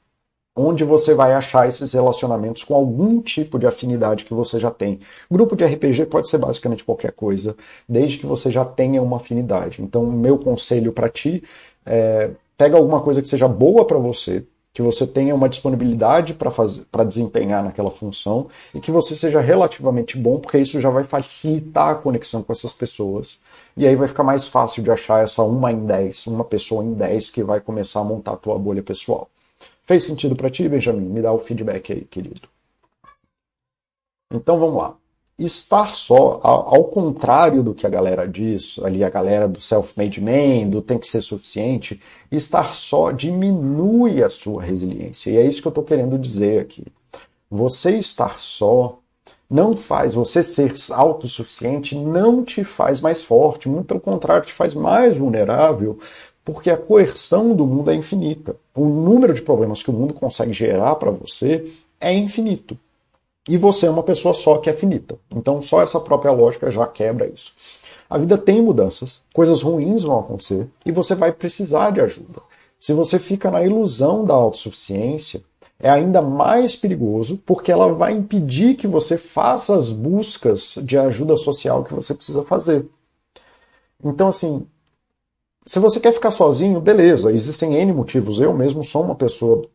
[0.58, 5.00] onde você vai achar esses relacionamentos com algum tipo de afinidade que você já tem.
[5.30, 7.56] Grupo de RPG pode ser basicamente qualquer coisa,
[7.88, 9.80] desde que você já tenha uma afinidade.
[9.80, 11.42] Então, meu conselho para ti
[11.86, 14.44] é pega alguma coisa que seja boa para você,
[14.74, 20.38] que você tenha uma disponibilidade para desempenhar naquela função e que você seja relativamente bom,
[20.40, 23.38] porque isso já vai facilitar a conexão com essas pessoas.
[23.76, 26.94] E aí vai ficar mais fácil de achar essa uma em dez, uma pessoa em
[26.94, 29.28] dez que vai começar a montar a tua bolha pessoal.
[29.88, 31.08] Fez sentido para ti, Benjamin?
[31.08, 32.46] Me dá o feedback aí, querido.
[34.30, 34.94] Então vamos lá
[35.38, 40.68] estar só, ao contrário do que a galera diz, ali a galera do self-made man,
[40.68, 45.30] do tem que ser suficiente, estar só diminui a sua resiliência.
[45.30, 46.84] E é isso que eu estou querendo dizer aqui.
[47.48, 48.98] Você estar só
[49.48, 54.74] não faz, você ser autossuficiente não te faz mais forte, muito pelo contrário, te faz
[54.74, 55.98] mais vulnerável,
[56.48, 58.56] porque a coerção do mundo é infinita.
[58.74, 62.74] O número de problemas que o mundo consegue gerar para você é infinito
[63.46, 65.18] e você é uma pessoa só que é finita.
[65.30, 67.52] Então, só essa própria lógica já quebra isso.
[68.08, 72.40] A vida tem mudanças, coisas ruins vão acontecer e você vai precisar de ajuda.
[72.80, 75.42] Se você fica na ilusão da autossuficiência,
[75.78, 81.36] é ainda mais perigoso porque ela vai impedir que você faça as buscas de ajuda
[81.36, 82.88] social que você precisa fazer.
[84.02, 84.66] Então, assim,
[85.68, 88.40] se você quer ficar sozinho, beleza, existem N motivos.
[88.40, 89.66] Eu mesmo sou uma pessoa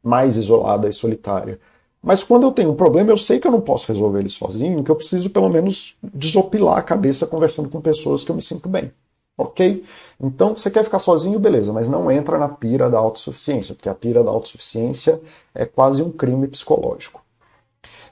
[0.00, 1.58] mais isolada e solitária.
[2.00, 4.84] Mas quando eu tenho um problema, eu sei que eu não posso resolver ele sozinho,
[4.84, 8.68] que eu preciso pelo menos desopilar a cabeça conversando com pessoas que eu me sinto
[8.68, 8.92] bem.
[9.36, 9.84] Ok?
[10.22, 13.94] Então, você quer ficar sozinho, beleza, mas não entra na pira da autossuficiência, porque a
[13.94, 15.20] pira da autossuficiência
[15.52, 17.24] é quase um crime psicológico.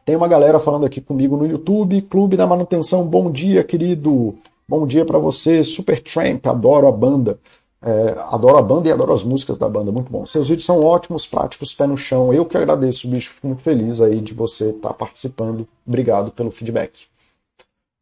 [0.05, 4.35] Tem uma galera falando aqui comigo no YouTube, Clube da Manutenção, bom dia, querido.
[4.71, 7.41] Bom dia para você, Super Tramp, adoro a banda.
[7.81, 10.27] É, adoro a banda e adoro as músicas da banda, muito bom.
[10.27, 12.35] Seus vídeos são ótimos, práticos, pé no chão.
[12.35, 13.31] Eu que agradeço, bicho.
[13.31, 15.67] Fico muito feliz aí de você estar tá participando.
[15.87, 17.07] Obrigado pelo feedback.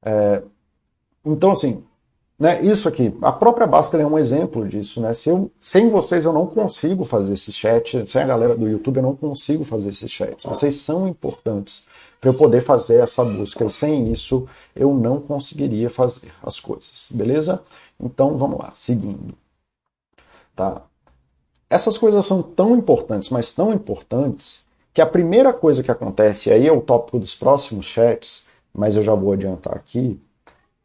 [0.05, 0.43] É,
[1.25, 1.85] então, assim,
[2.37, 5.01] né, isso aqui, a própria Basta é um exemplo disso.
[5.01, 5.15] Né?
[5.15, 8.97] Se eu, sem vocês eu não consigo fazer esse chat, sem a galera do YouTube
[8.97, 10.45] eu não consigo fazer esses chats.
[10.45, 11.87] Vocês são importantes
[12.27, 13.65] para eu poder fazer essa busca.
[13.65, 17.63] E sem isso eu não conseguiria fazer as coisas, beleza?
[18.01, 19.35] Então vamos lá, seguindo.
[20.55, 20.83] Tá?
[21.71, 26.53] Essas coisas são tão importantes, mas tão importantes, que a primeira coisa que acontece, e
[26.53, 30.21] aí é o tópico dos próximos chats, mas eu já vou adiantar aqui,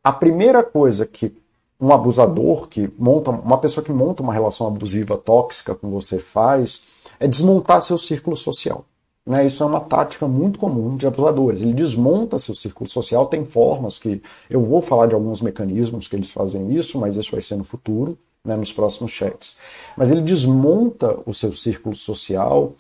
[0.04, 1.36] a primeira coisa que
[1.80, 6.82] um abusador que monta, uma pessoa que monta uma relação abusiva tóxica com você faz,
[7.20, 8.86] é desmontar seu círculo social.
[9.26, 9.46] Né?
[9.46, 11.62] Isso é uma tática muito comum de abusadores.
[11.62, 16.16] Ele desmonta seu círculo social, tem formas que eu vou falar de alguns mecanismos que
[16.16, 19.58] eles fazem isso, mas isso vai ser no futuro né, nos próximos chats.
[19.96, 22.74] Mas ele desmonta o seu círculo social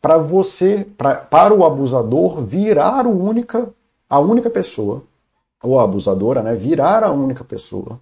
[0.00, 3.68] para você, pra, para o abusador virar o única,
[4.08, 5.02] a única pessoa,
[5.62, 7.98] ou a abusadora, né, virar a única pessoa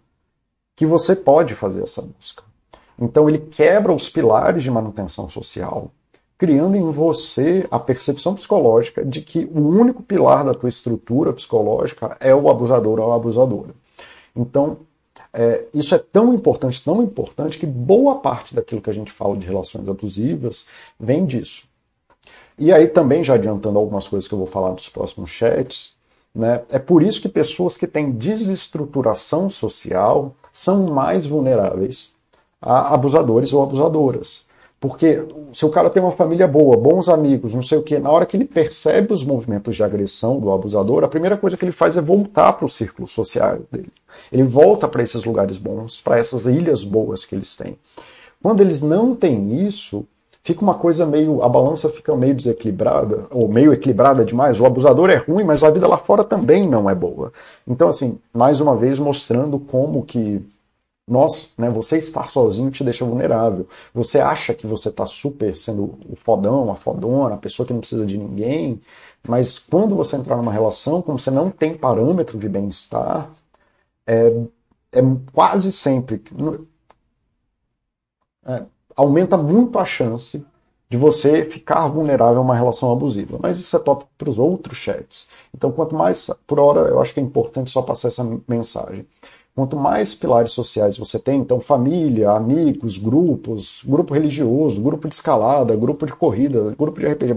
[0.77, 2.43] que você pode fazer essa busca.
[2.99, 5.91] Então ele quebra os pilares de manutenção social,
[6.37, 12.17] criando em você a percepção psicológica de que o único pilar da tua estrutura psicológica
[12.21, 13.75] é o abusador ou a abusadora.
[14.35, 14.79] Então,
[15.33, 19.37] é, isso é tão importante, tão importante, que boa parte daquilo que a gente fala
[19.37, 20.67] de relações abusivas
[20.99, 21.69] vem disso.
[22.59, 25.95] E aí também, já adiantando algumas coisas que eu vou falar nos próximos chats,
[26.35, 32.13] né, é por isso que pessoas que têm desestruturação social são mais vulneráveis
[32.61, 34.44] a abusadores ou abusadoras.
[34.85, 38.11] Porque se o cara tem uma família boa, bons amigos, não sei o que, na
[38.11, 41.73] hora que ele percebe os movimentos de agressão do abusador, a primeira coisa que ele
[41.73, 43.91] faz é voltar para o círculo social dele.
[44.31, 47.79] Ele volta para esses lugares bons, para essas ilhas boas que eles têm.
[48.43, 50.05] Quando eles não têm isso,
[50.43, 51.43] fica uma coisa meio.
[51.43, 54.61] a balança fica meio desequilibrada, ou meio equilibrada demais.
[54.61, 57.33] O abusador é ruim, mas a vida lá fora também não é boa.
[57.67, 60.45] Então, assim, mais uma vez mostrando como que
[61.07, 63.69] nós, né, você estar sozinho te deixa vulnerável.
[63.93, 67.81] Você acha que você está super sendo o fodão, a fodona, a pessoa que não
[67.81, 68.81] precisa de ninguém,
[69.27, 73.31] mas quando você entrar numa relação, como você não tem parâmetro de bem-estar,
[74.07, 74.29] é,
[74.93, 75.01] é
[75.33, 76.23] quase sempre.
[78.47, 78.65] É,
[78.97, 80.45] aumenta muito a chance
[80.89, 83.39] de você ficar vulnerável a uma relação abusiva.
[83.41, 85.31] Mas isso é tópico para os outros chats.
[85.55, 89.07] Então, quanto mais por hora, eu acho que é importante só passar essa mensagem.
[89.55, 95.77] Quanto mais pilares sociais você tem, então família, amigos, grupos, grupo religioso, grupo de escalada,
[95.77, 97.33] grupo de corrida, grupo de RPG,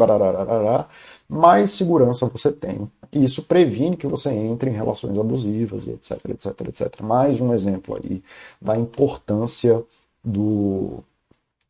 [1.30, 2.90] mais segurança você tem.
[3.12, 7.02] E isso previne que você entre em relações abusivas e etc, etc, etc.
[7.02, 8.24] Mais um exemplo aí
[8.60, 9.84] da importância
[10.24, 11.04] do,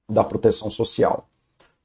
[0.10, 1.28] da proteção social.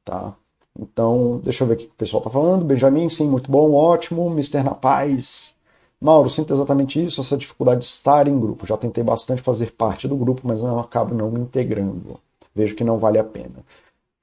[0.05, 0.35] Tá?
[0.79, 2.65] Então, deixa eu ver o que o pessoal está falando.
[2.65, 4.31] Benjamin, sim, muito bom, ótimo.
[4.31, 4.63] Mr.
[4.63, 5.55] Na Paz,
[6.03, 8.67] Mauro, sinto exatamente isso, essa dificuldade de estar em grupo.
[8.67, 12.19] Já tentei bastante fazer parte do grupo, mas eu acabo não me integrando.
[12.53, 13.65] Vejo que não vale a pena.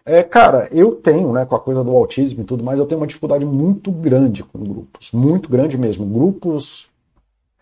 [0.05, 2.99] É, cara, eu tenho, né, com a coisa do autismo e tudo mais, eu tenho
[2.99, 5.13] uma dificuldade muito grande com grupos.
[5.13, 6.05] Muito grande mesmo.
[6.05, 6.89] Grupos.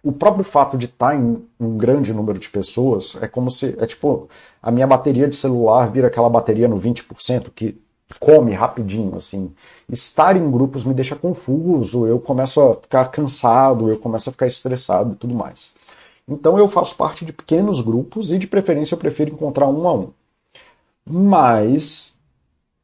[0.01, 3.75] O próprio fato de estar em um grande número de pessoas é como se.
[3.79, 4.27] É tipo,
[4.61, 7.79] a minha bateria de celular vira aquela bateria no 20%, que
[8.19, 9.51] come rapidinho, assim.
[9.89, 14.47] Estar em grupos me deixa confuso, eu começo a ficar cansado, eu começo a ficar
[14.47, 15.73] estressado e tudo mais.
[16.27, 19.93] Então eu faço parte de pequenos grupos e de preferência eu prefiro encontrar um a
[19.93, 20.09] um.
[21.05, 22.17] Mas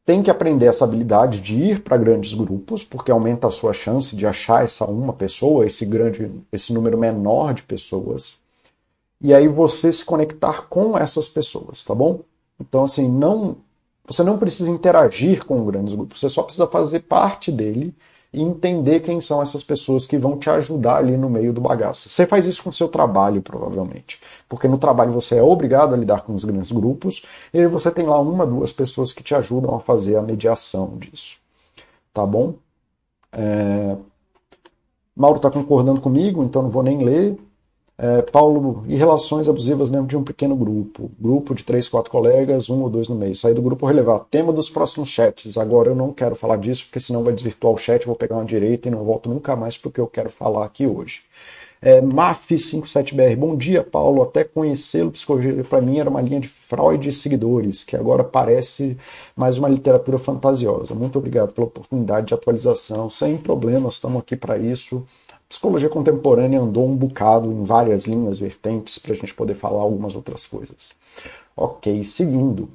[0.04, 4.14] tem que aprender essa habilidade de ir para grandes grupos, porque aumenta a sua chance
[4.14, 8.38] de achar essa uma pessoa, esse grande, esse número menor de pessoas.
[9.20, 12.20] E aí você se conectar com essas pessoas, tá bom?
[12.60, 13.56] Então assim, não
[14.06, 17.94] você não precisa interagir com grandes grupos, você só precisa fazer parte dele
[18.34, 22.08] e entender quem são essas pessoas que vão te ajudar ali no meio do bagaço.
[22.08, 24.20] Você faz isso com o seu trabalho, provavelmente.
[24.48, 27.92] Porque no trabalho você é obrigado a lidar com os grandes grupos, e aí você
[27.92, 31.38] tem lá uma, duas pessoas que te ajudam a fazer a mediação disso.
[32.12, 32.54] Tá bom?
[33.32, 33.96] É...
[35.16, 37.38] Mauro está concordando comigo, então não vou nem ler.
[37.96, 41.10] É, Paulo, e relações abusivas dentro de um pequeno grupo?
[41.18, 43.36] Grupo de três, quatro colegas, um ou dois no meio.
[43.36, 44.18] Sair do grupo relevar.
[44.30, 45.56] Tema dos próximos chats.
[45.56, 48.44] Agora eu não quero falar disso, porque senão vai desvirtuar o chat, vou pegar uma
[48.44, 51.22] direita e não volto nunca mais porque eu quero falar aqui hoje.
[51.80, 54.22] É, MAF57BR, bom dia, Paulo.
[54.22, 58.96] Até conhecê-lo, psicologia para mim era uma linha de Freud e seguidores, que agora parece
[59.36, 60.94] mais uma literatura fantasiosa.
[60.94, 63.08] Muito obrigado pela oportunidade de atualização.
[63.08, 65.04] Sem problemas, estamos aqui para isso
[65.54, 70.16] psicologia contemporânea andou um bocado em várias linhas vertentes para a gente poder falar algumas
[70.16, 70.90] outras coisas.
[71.56, 72.68] Ok, seguindo.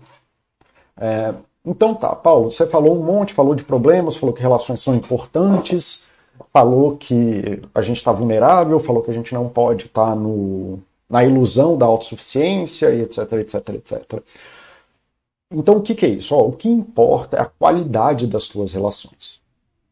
[0.97, 1.33] É,
[1.65, 6.07] então tá, Paulo, você falou um monte, falou de problemas, falou que relações são importantes,
[6.53, 10.79] falou que a gente está vulnerável, falou que a gente não pode estar tá no,
[11.09, 14.23] na ilusão da autossuficiência e etc, etc, etc.
[15.51, 16.33] Então o que, que é isso?
[16.33, 19.41] Ó, o que importa é a qualidade das suas relações.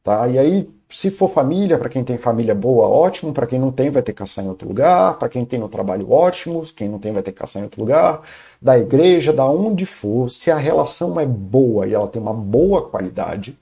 [0.03, 0.25] Tá?
[0.29, 3.33] E aí se for família, para quem tem família boa, ótimo.
[3.33, 5.17] Para quem não tem, vai ter que caçar em outro lugar.
[5.19, 6.61] Para quem tem no trabalho, ótimo.
[6.75, 8.21] Quem não tem, vai ter que caçar em outro lugar.
[8.61, 10.29] Da igreja, da onde for.
[10.29, 13.57] Se a relação é boa e ela tem uma boa qualidade,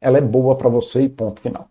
[0.00, 1.66] ela é boa para você e ponto final.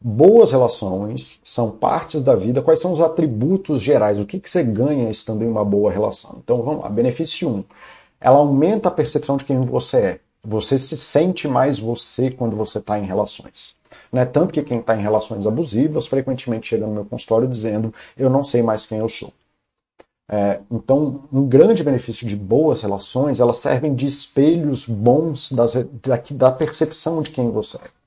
[0.00, 2.62] Boas relações são partes da vida.
[2.62, 4.18] Quais são os atributos gerais?
[4.18, 6.40] O que, que você ganha estando em uma boa relação?
[6.42, 6.88] Então vamos lá.
[6.88, 7.52] Benefício 1.
[7.52, 7.64] Um,
[8.18, 10.20] ela aumenta a percepção de quem você é.
[10.42, 13.78] Você se sente mais você quando você está em relações.
[14.12, 14.24] Né?
[14.24, 18.44] Tanto que quem está em relações abusivas frequentemente chega no meu consultório dizendo: Eu não
[18.44, 19.32] sei mais quem eu sou.
[20.32, 26.22] É, então, um grande benefício de boas relações, elas servem de espelhos bons das, da,
[26.30, 28.00] da percepção de quem você é.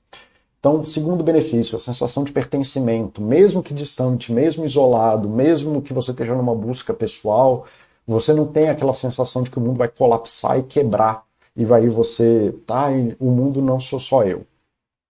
[0.58, 6.12] Então, segundo benefício, a sensação de pertencimento, mesmo que distante, mesmo isolado, mesmo que você
[6.12, 7.66] esteja numa busca pessoal,
[8.06, 11.24] você não tem aquela sensação de que o mundo vai colapsar e quebrar
[11.54, 12.88] e vai você, tá,
[13.20, 14.46] o mundo não sou só eu.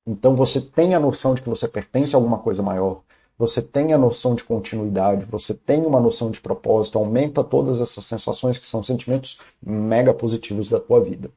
[0.07, 3.01] Então você tem a noção de que você pertence a alguma coisa maior,
[3.39, 8.05] você tem a noção de continuidade, você tem uma noção de propósito, aumenta todas essas
[8.05, 11.31] sensações que são sentimentos mega positivos da tua vida.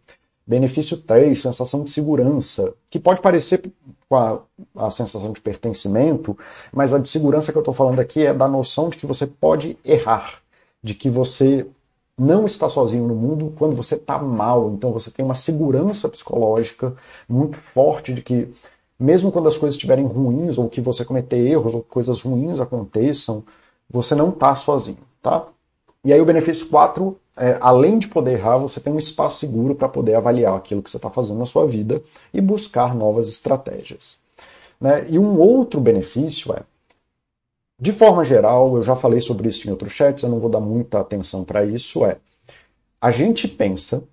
[0.45, 3.61] Benefício 3, sensação de segurança, que pode parecer
[4.07, 4.41] com a,
[4.75, 6.37] a sensação de pertencimento,
[6.71, 9.27] mas a de segurança que eu estou falando aqui é da noção de que você
[9.27, 10.41] pode errar,
[10.81, 11.67] de que você
[12.17, 14.71] não está sozinho no mundo quando você está mal.
[14.71, 16.95] Então você tem uma segurança psicológica
[17.29, 18.49] muito forte de que,
[18.99, 22.59] mesmo quando as coisas estiverem ruins, ou que você cometer erros, ou que coisas ruins
[22.59, 23.43] aconteçam,
[23.89, 25.47] você não está sozinho, tá?
[26.03, 29.75] E aí o benefício 4 é, além de poder errar, você tem um espaço seguro
[29.75, 32.01] para poder avaliar aquilo que você está fazendo na sua vida
[32.33, 34.19] e buscar novas estratégias.
[34.81, 35.05] Né?
[35.07, 36.61] E um outro benefício é,
[37.79, 40.59] de forma geral, eu já falei sobre isso em outros chats, eu não vou dar
[40.59, 42.17] muita atenção para isso, é
[42.99, 44.03] a gente pensa,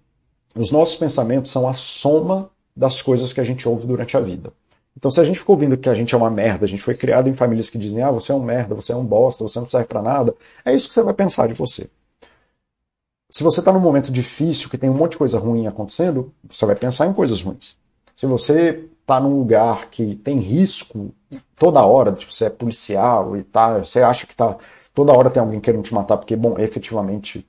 [0.54, 4.52] os nossos pensamentos são a soma das coisas que a gente ouve durante a vida.
[4.96, 6.94] Então, se a gente ficou ouvindo que a gente é uma merda, a gente foi
[6.94, 9.58] criado em famílias que dizem, ah, você é um merda, você é um bosta, você
[9.58, 10.34] não serve para nada,
[10.64, 11.88] é isso que você vai pensar de você.
[13.30, 16.64] Se você está num momento difícil, que tem um monte de coisa ruim acontecendo, você
[16.64, 17.76] vai pensar em coisas ruins.
[18.14, 21.12] Se você está num lugar que tem risco
[21.64, 24.58] toda hora, tipo, você é policial e tá, você acha que tá
[24.92, 27.46] toda hora tem alguém querendo te matar porque, bom, efetivamente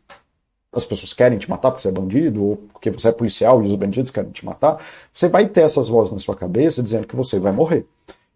[0.72, 3.68] as pessoas querem te matar porque você é bandido ou porque você é policial e
[3.68, 4.80] os bandidos querem te matar,
[5.14, 7.86] você vai ter essas vozes na sua cabeça dizendo que você vai morrer.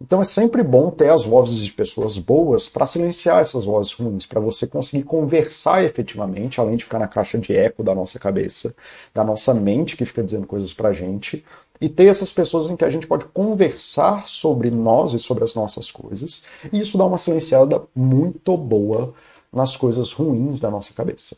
[0.01, 4.25] Então é sempre bom ter as vozes de pessoas boas para silenciar essas vozes ruins,
[4.25, 8.75] para você conseguir conversar efetivamente, além de ficar na caixa de eco da nossa cabeça,
[9.13, 11.45] da nossa mente que fica dizendo coisas para a gente,
[11.81, 15.55] e ter essas pessoas em que a gente pode conversar sobre nós e sobre as
[15.55, 19.13] nossas coisas, e isso dá uma silenciada muito boa
[19.51, 21.37] nas coisas ruins da nossa cabeça.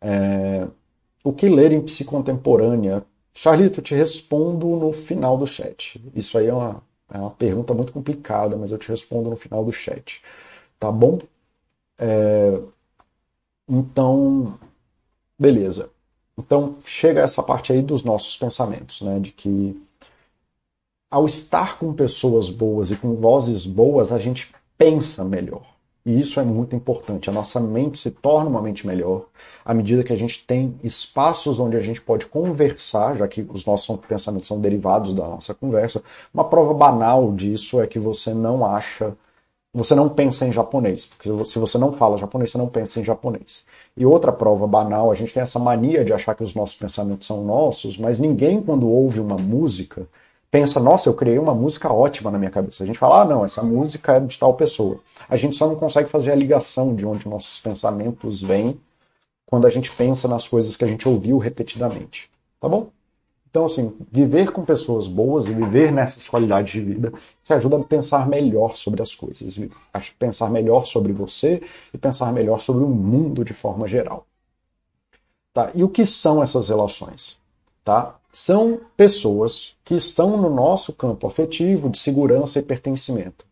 [0.00, 0.66] É...
[1.24, 3.04] O que ler em psicontemporânea?
[3.34, 6.00] Charlito, te respondo no final do chat.
[6.14, 6.82] Isso aí é uma
[7.12, 10.22] é uma pergunta muito complicada, mas eu te respondo no final do chat.
[10.78, 11.18] Tá bom?
[11.98, 12.60] É...
[13.68, 14.58] Então,
[15.38, 15.90] beleza.
[16.38, 19.18] Então, chega essa parte aí dos nossos pensamentos, né?
[19.18, 19.80] De que
[21.10, 25.76] ao estar com pessoas boas e com vozes boas, a gente pensa melhor.
[26.04, 27.28] E isso é muito importante.
[27.28, 29.26] A nossa mente se torna uma mente melhor
[29.64, 33.66] à medida que a gente tem espaços onde a gente pode conversar, já que os
[33.66, 36.00] nossos pensamentos são derivados da nossa conversa.
[36.32, 39.16] Uma prova banal disso é que você não acha,
[39.76, 43.04] você não pensa em japonês, porque se você não fala japonês, você não pensa em
[43.04, 43.62] japonês.
[43.94, 47.26] E outra prova banal, a gente tem essa mania de achar que os nossos pensamentos
[47.26, 50.08] são nossos, mas ninguém, quando ouve uma música,
[50.50, 52.82] pensa, nossa, eu criei uma música ótima na minha cabeça.
[52.82, 54.98] A gente fala, ah, não, essa música é de tal pessoa.
[55.28, 58.80] A gente só não consegue fazer a ligação de onde nossos pensamentos vêm
[59.44, 62.30] quando a gente pensa nas coisas que a gente ouviu repetidamente.
[62.58, 62.88] Tá bom?
[63.56, 67.10] Então, assim, viver com pessoas boas e viver nessas qualidades de vida
[67.42, 69.58] te ajuda a pensar melhor sobre as coisas,
[69.94, 74.26] a pensar melhor sobre você e pensar melhor sobre o mundo de forma geral.
[75.54, 75.70] Tá?
[75.74, 77.40] E o que são essas relações?
[77.82, 78.16] Tá?
[78.30, 83.45] são pessoas que estão no nosso campo afetivo de segurança e pertencimento.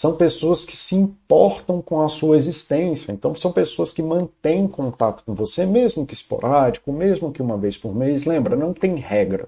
[0.00, 3.12] São pessoas que se importam com a sua existência.
[3.12, 7.76] Então, são pessoas que mantêm contato com você, mesmo que esporádico, mesmo que uma vez
[7.76, 8.24] por mês.
[8.24, 9.46] Lembra, não tem regra.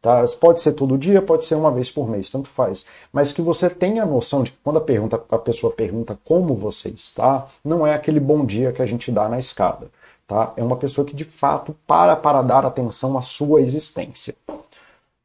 [0.00, 0.24] Tá?
[0.40, 2.84] Pode ser todo dia, pode ser uma vez por mês, tanto faz.
[3.12, 6.56] Mas que você tenha a noção de que quando a, pergunta, a pessoa pergunta como
[6.56, 9.88] você está, não é aquele bom dia que a gente dá na escada.
[10.26, 10.52] Tá?
[10.56, 14.34] É uma pessoa que de fato para para dar atenção à sua existência.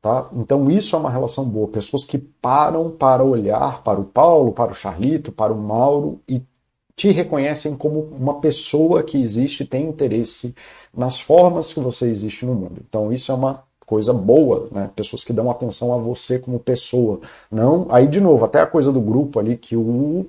[0.01, 0.29] Tá?
[0.33, 1.67] Então isso é uma relação boa.
[1.67, 6.41] Pessoas que param para olhar para o Paulo, para o Charlito, para o Mauro e
[6.95, 10.55] te reconhecem como uma pessoa que existe e tem interesse
[10.93, 12.81] nas formas que você existe no mundo.
[12.87, 14.89] Então isso é uma coisa boa, né?
[14.95, 17.19] Pessoas que dão atenção a você como pessoa.
[17.51, 20.25] Não, aí de novo, até a coisa do grupo ali que o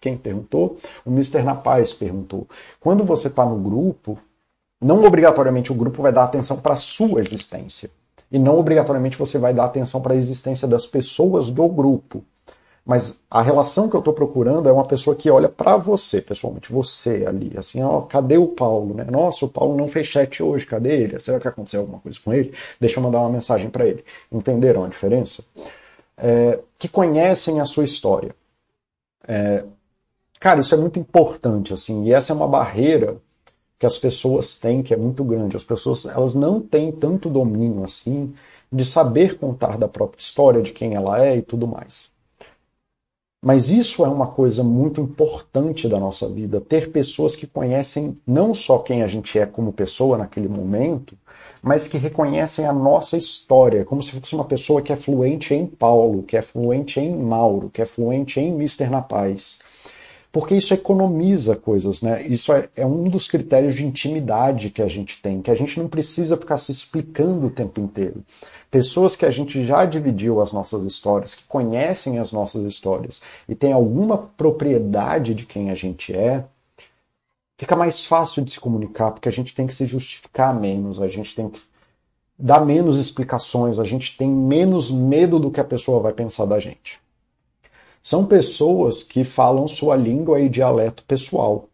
[0.00, 0.76] quem perguntou?
[1.04, 1.42] O Mr.
[1.42, 2.46] Na Paz perguntou.
[2.78, 4.18] Quando você está no grupo,
[4.80, 7.90] não obrigatoriamente o grupo vai dar atenção para a sua existência.
[8.30, 12.22] E não obrigatoriamente você vai dar atenção para a existência das pessoas do grupo.
[12.88, 16.72] Mas a relação que eu estou procurando é uma pessoa que olha para você, pessoalmente,
[16.72, 19.04] você ali, assim, ó, cadê o Paulo, né?
[19.10, 21.20] Nossa, o Paulo não fez chat hoje, cadê ele?
[21.20, 22.54] Será que aconteceu alguma coisa com ele?
[22.80, 24.02] Deixa eu mandar uma mensagem para ele.
[24.32, 25.44] Entenderam a diferença?
[26.16, 28.34] É, que conhecem a sua história.
[29.26, 29.64] É,
[30.40, 33.18] cara, isso é muito importante, assim, e essa é uma barreira
[33.78, 35.56] que as pessoas têm que é muito grande.
[35.56, 38.34] As pessoas, elas não têm tanto domínio assim
[38.70, 42.10] de saber contar da própria história, de quem ela é e tudo mais.
[43.40, 48.52] Mas isso é uma coisa muito importante da nossa vida, ter pessoas que conhecem não
[48.52, 51.16] só quem a gente é como pessoa naquele momento,
[51.62, 55.66] mas que reconhecem a nossa história, como se fosse uma pessoa que é fluente em
[55.66, 59.60] Paulo, que é fluente em Mauro, que é fluente em Mister na Paz.
[60.30, 62.22] Porque isso economiza coisas, né?
[62.26, 65.80] Isso é, é um dos critérios de intimidade que a gente tem, que a gente
[65.80, 68.22] não precisa ficar se explicando o tempo inteiro.
[68.70, 73.54] Pessoas que a gente já dividiu as nossas histórias, que conhecem as nossas histórias e
[73.54, 76.44] tem alguma propriedade de quem a gente é,
[77.56, 81.08] fica mais fácil de se comunicar, porque a gente tem que se justificar menos, a
[81.08, 81.60] gente tem que
[82.38, 86.60] dar menos explicações, a gente tem menos medo do que a pessoa vai pensar da
[86.60, 87.00] gente.
[88.08, 91.68] São pessoas que falam sua língua e dialeto pessoal.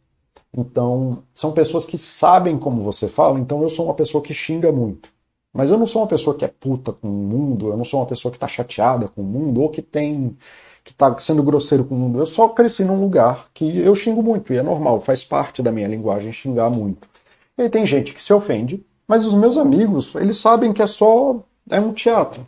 [0.52, 4.72] Então, são pessoas que sabem como você fala, então eu sou uma pessoa que xinga
[4.72, 5.08] muito.
[5.52, 8.00] Mas eu não sou uma pessoa que é puta com o mundo, eu não sou
[8.00, 10.36] uma pessoa que está chateada com o mundo ou que tem
[10.82, 12.18] que está sendo grosseiro com o mundo.
[12.18, 15.70] Eu só cresci num lugar que eu xingo muito, e é normal, faz parte da
[15.70, 17.08] minha linguagem xingar muito.
[17.56, 20.86] E aí tem gente que se ofende, mas os meus amigos, eles sabem que é
[20.88, 22.44] só é um teatro,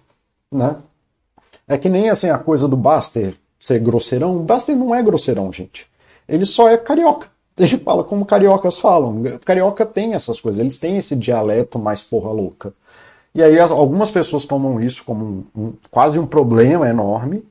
[0.51, 0.76] né?
[1.68, 4.37] É que nem assim a coisa do Buster ser grosseirão.
[4.37, 5.87] O Buster não é grosseirão, gente.
[6.29, 7.29] Ele só é carioca.
[7.59, 9.23] Ele fala como cariocas falam.
[9.45, 12.75] Carioca tem essas coisas, eles têm esse dialeto mais porra louca.
[13.35, 17.45] E aí algumas pessoas tomam isso como um, um, quase um problema enorme,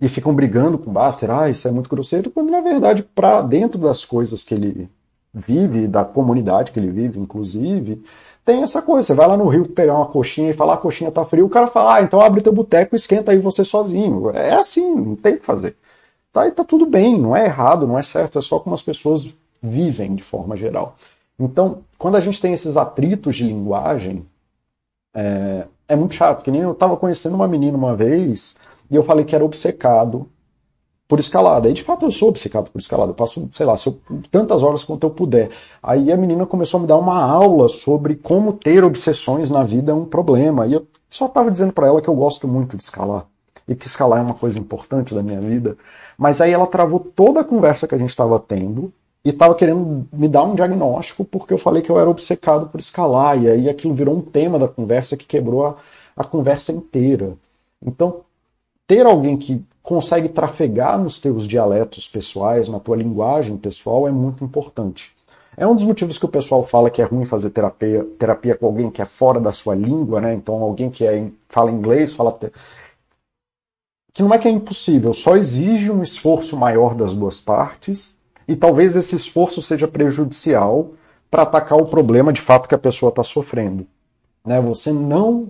[0.00, 3.40] e ficam brigando com o Buster, ah, isso é muito grosseiro, quando na verdade, para
[3.40, 4.90] dentro das coisas que ele
[5.32, 8.02] vive, da comunidade que ele vive, inclusive,
[8.46, 9.08] tem essa coisa.
[9.08, 11.50] Você vai lá no Rio pegar uma coxinha e falar a coxinha tá fria, o
[11.50, 14.30] cara fala, ah, então abre teu boteco e esquenta aí você sozinho.
[14.30, 15.76] É assim, não tem o que fazer.
[16.32, 18.82] Tá, e tá tudo bem, não é errado, não é certo, é só como as
[18.82, 19.26] pessoas
[19.60, 20.94] vivem de forma geral.
[21.38, 24.24] Então, quando a gente tem esses atritos de linguagem,
[25.14, 28.54] é, é muito chato, que nem eu estava conhecendo uma menina uma vez,
[28.90, 30.28] e eu falei que era obcecado
[31.08, 31.68] por escalada.
[31.68, 33.10] E de fato eu sou obcecado por escalada.
[33.10, 33.98] Eu passo, sei lá, eu,
[34.30, 35.50] tantas horas quanto eu puder.
[35.82, 39.92] Aí a menina começou a me dar uma aula sobre como ter obsessões na vida
[39.92, 40.66] é um problema.
[40.66, 43.26] E eu só estava dizendo para ela que eu gosto muito de escalar.
[43.68, 45.76] E que escalar é uma coisa importante da minha vida.
[46.18, 48.92] Mas aí ela travou toda a conversa que a gente estava tendo
[49.24, 52.78] e estava querendo me dar um diagnóstico porque eu falei que eu era obcecado por
[52.80, 53.40] escalar.
[53.42, 55.76] E aí aquilo virou um tema da conversa que quebrou a,
[56.16, 57.34] a conversa inteira.
[57.84, 58.20] Então,
[58.86, 64.42] ter alguém que consegue trafegar nos teus dialetos pessoais, na tua linguagem pessoal, é muito
[64.42, 65.14] importante.
[65.56, 68.66] É um dos motivos que o pessoal fala que é ruim fazer terapia, terapia com
[68.66, 70.34] alguém que é fora da sua língua, né?
[70.34, 72.36] Então, alguém que é, fala inglês, fala.
[74.12, 78.16] Que não é que é impossível, só exige um esforço maior das duas partes,
[78.48, 80.90] e talvez esse esforço seja prejudicial
[81.30, 83.86] para atacar o problema de fato que a pessoa está sofrendo.
[84.44, 84.60] Né?
[84.60, 85.46] Você não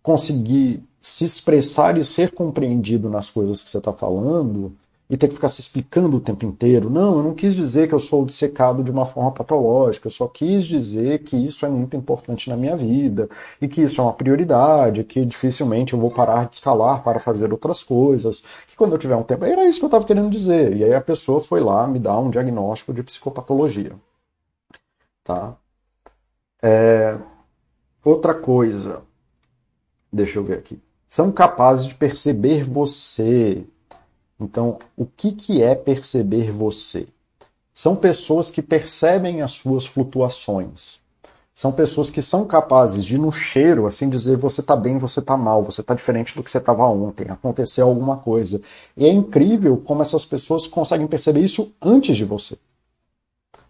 [0.00, 4.74] conseguir se expressar e ser compreendido nas coisas que você está falando
[5.08, 6.88] e ter que ficar se explicando o tempo inteiro.
[6.88, 10.26] Não, eu não quis dizer que eu sou obcecado de uma forma patológica, eu só
[10.26, 13.28] quis dizer que isso é muito importante na minha vida
[13.60, 17.52] e que isso é uma prioridade, que dificilmente eu vou parar de escalar para fazer
[17.52, 19.44] outras coisas, que quando eu tiver um tempo.
[19.44, 20.74] Era isso que eu estava querendo dizer.
[20.74, 23.92] E aí a pessoa foi lá me dar um diagnóstico de psicopatologia.
[25.22, 25.54] Tá?
[26.62, 27.18] É...
[28.02, 29.02] Outra coisa.
[30.10, 30.80] Deixa eu ver aqui
[31.14, 33.62] são capazes de perceber você.
[34.40, 37.06] Então, o que, que é perceber você?
[37.72, 41.02] São pessoas que percebem as suas flutuações.
[41.54, 45.36] São pessoas que são capazes de, no cheiro, assim dizer, você está bem, você está
[45.36, 48.60] mal, você está diferente do que você estava ontem, aconteceu alguma coisa.
[48.96, 52.58] E é incrível como essas pessoas conseguem perceber isso antes de você.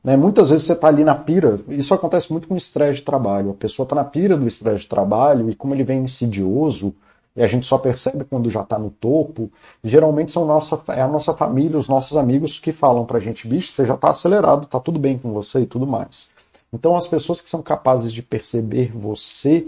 [0.02, 0.16] Né?
[0.16, 3.50] Muitas vezes você está ali na pira, isso acontece muito com estresse de trabalho.
[3.50, 6.94] A pessoa está na pira do estresse de trabalho e como ele vem insidioso,
[7.36, 9.50] e a gente só percebe quando já está no topo,
[9.82, 13.48] geralmente são nossa, é a nossa família, os nossos amigos que falam para a gente,
[13.48, 16.28] bicho, você já está acelerado, está tudo bem com você e tudo mais.
[16.72, 19.66] Então as pessoas que são capazes de perceber você,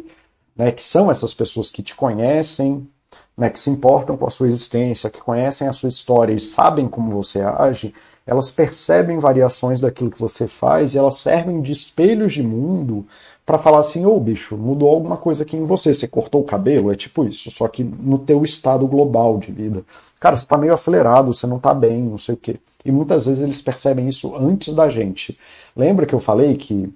[0.56, 2.88] né, que são essas pessoas que te conhecem,
[3.36, 6.86] né, que se importam com a sua existência, que conhecem a sua história e sabem
[6.88, 7.92] como você age,
[8.24, 13.06] elas percebem variações daquilo que você faz e elas servem de espelhos de mundo
[13.46, 16.44] para falar assim, ô oh, bicho, mudou alguma coisa aqui em você, você cortou o
[16.44, 19.84] cabelo, é tipo isso, só que no teu estado global de vida.
[20.18, 22.56] Cara, você tá meio acelerado, você não tá bem, não sei o quê.
[22.84, 25.38] E muitas vezes eles percebem isso antes da gente.
[25.76, 26.92] Lembra que eu falei que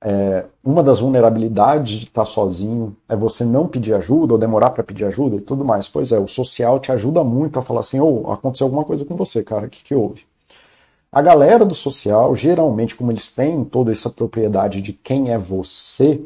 [0.00, 4.84] é, uma das vulnerabilidades de estar sozinho é você não pedir ajuda ou demorar para
[4.84, 5.88] pedir ajuda e tudo mais.
[5.88, 9.04] Pois é, o social te ajuda muito a falar assim, ou oh, aconteceu alguma coisa
[9.04, 10.26] com você, cara, o que, que houve?
[11.14, 16.20] A galera do social, geralmente, como eles têm toda essa propriedade de quem é você,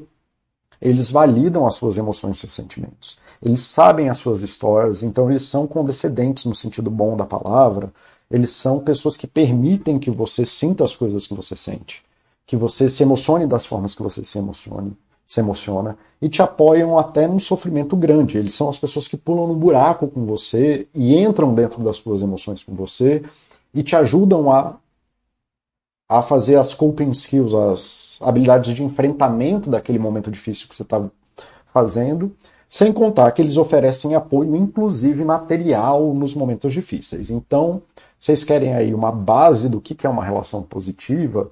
[0.80, 3.18] eles validam as suas emoções e seus sentimentos.
[3.44, 7.92] Eles sabem as suas histórias, então eles são condescendentes no sentido bom da palavra.
[8.30, 12.02] Eles são pessoas que permitem que você sinta as coisas que você sente,
[12.46, 16.98] que você se emocione das formas que você se emocione, se emociona e te apoiam
[16.98, 18.38] até num sofrimento grande.
[18.38, 22.22] Eles são as pessoas que pulam no buraco com você e entram dentro das suas
[22.22, 23.22] emoções com você
[23.72, 24.76] e te ajudam a
[26.08, 31.06] a fazer as coping skills, as habilidades de enfrentamento daquele momento difícil que você está
[31.72, 32.34] fazendo,
[32.68, 37.28] sem contar que eles oferecem apoio, inclusive material, nos momentos difíceis.
[37.30, 37.82] Então,
[38.18, 41.50] vocês querem aí uma base do que é uma relação positiva,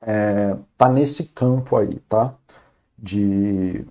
[0.00, 2.34] é, tá nesse campo aí, tá?
[2.98, 3.84] De,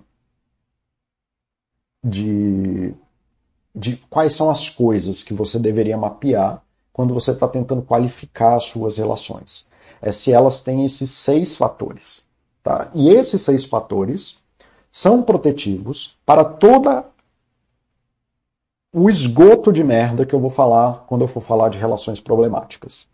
[2.02, 2.94] de,
[3.74, 6.62] de quais são as coisas que você deveria mapear
[6.96, 9.66] quando você está tentando qualificar as suas relações.
[10.00, 12.22] É se elas têm esses seis fatores.
[12.62, 12.90] Tá?
[12.94, 14.38] E esses seis fatores
[14.90, 17.04] são protetivos para toda
[18.90, 23.06] o esgoto de merda que eu vou falar quando eu for falar de relações problemáticas.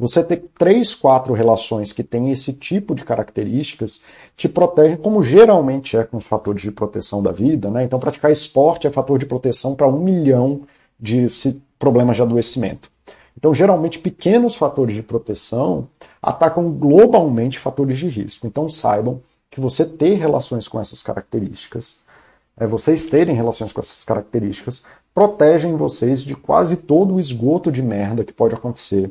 [0.00, 4.02] Você ter três, quatro relações que têm esse tipo de características
[4.36, 7.70] te protegem, como geralmente é com os fatores de proteção da vida.
[7.70, 7.84] Né?
[7.84, 10.62] Então, praticar esporte é fator de proteção para um milhão
[10.98, 11.24] de
[11.78, 12.90] problemas de adoecimento.
[13.38, 15.86] Então, geralmente, pequenos fatores de proteção
[16.20, 18.48] atacam globalmente fatores de risco.
[18.48, 22.00] Então, saibam que você ter relações com essas características,
[22.56, 24.82] é, vocês terem relações com essas características,
[25.14, 29.08] protegem vocês de quase todo o esgoto de merda que pode acontecer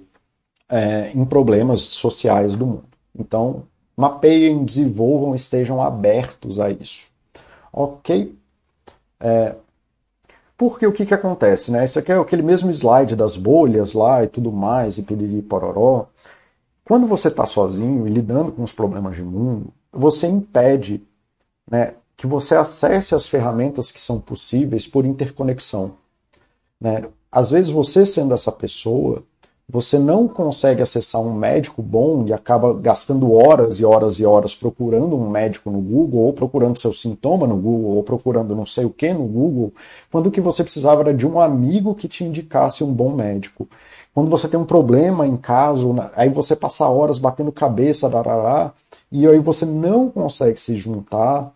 [0.68, 2.90] é, em problemas sociais do mundo.
[3.18, 3.64] Então,
[3.96, 7.08] mapeiem, desenvolvam, estejam abertos a isso.
[7.72, 8.38] Ok?
[9.22, 9.56] É,
[10.58, 11.86] porque o que, que acontece, né?
[11.86, 16.08] Isso aqui é aquele mesmo slide das bolhas lá e tudo mais, e piriri pororó.
[16.84, 21.06] Quando você está sozinho e lidando com os problemas de mundo, você impede
[21.70, 25.96] né, que você acesse as ferramentas que são possíveis por interconexão.
[26.82, 27.04] Né?
[27.32, 29.24] Às vezes você sendo essa pessoa,
[29.70, 34.56] você não consegue acessar um médico bom e acaba gastando horas e horas e horas
[34.56, 38.86] procurando um médico no Google, ou procurando seu sintoma no Google, ou procurando não sei
[38.86, 39.74] o que no Google,
[40.10, 43.68] quando o que você precisava era de um amigo que te indicasse um bom médico.
[44.14, 48.74] Quando você tem um problema em casa, aí você passa horas batendo cabeça, darará,
[49.12, 51.52] e aí você não consegue se juntar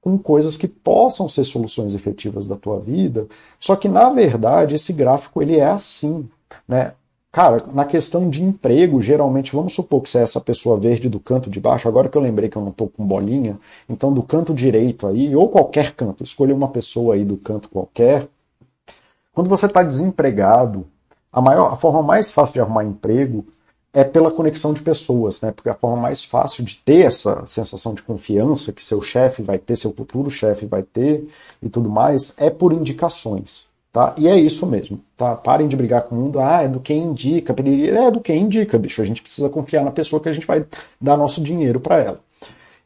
[0.00, 3.26] com coisas que possam ser soluções efetivas da tua vida.
[3.58, 6.28] Só que na verdade esse gráfico ele é assim,
[6.68, 6.92] né?
[7.36, 11.20] Cara, na questão de emprego, geralmente, vamos supor que você é essa pessoa verde do
[11.20, 14.22] canto de baixo, agora que eu lembrei que eu não estou com bolinha, então do
[14.22, 18.26] canto direito aí, ou qualquer canto, escolha uma pessoa aí do canto qualquer.
[19.34, 20.86] Quando você está desempregado,
[21.30, 23.44] a, maior, a forma mais fácil de arrumar emprego
[23.92, 25.52] é pela conexão de pessoas, né?
[25.52, 29.58] Porque a forma mais fácil de ter essa sensação de confiança que seu chefe vai
[29.58, 31.28] ter, seu futuro chefe vai ter
[31.60, 33.65] e tudo mais, é por indicações.
[33.96, 34.12] Tá?
[34.18, 35.00] E é isso mesmo.
[35.16, 35.34] Tá?
[35.34, 36.38] Parem de brigar com o mundo.
[36.38, 37.56] Ah, é do quem indica.
[37.58, 39.00] É do quem indica, bicho.
[39.00, 40.66] A gente precisa confiar na pessoa que a gente vai
[41.00, 42.20] dar nosso dinheiro para ela.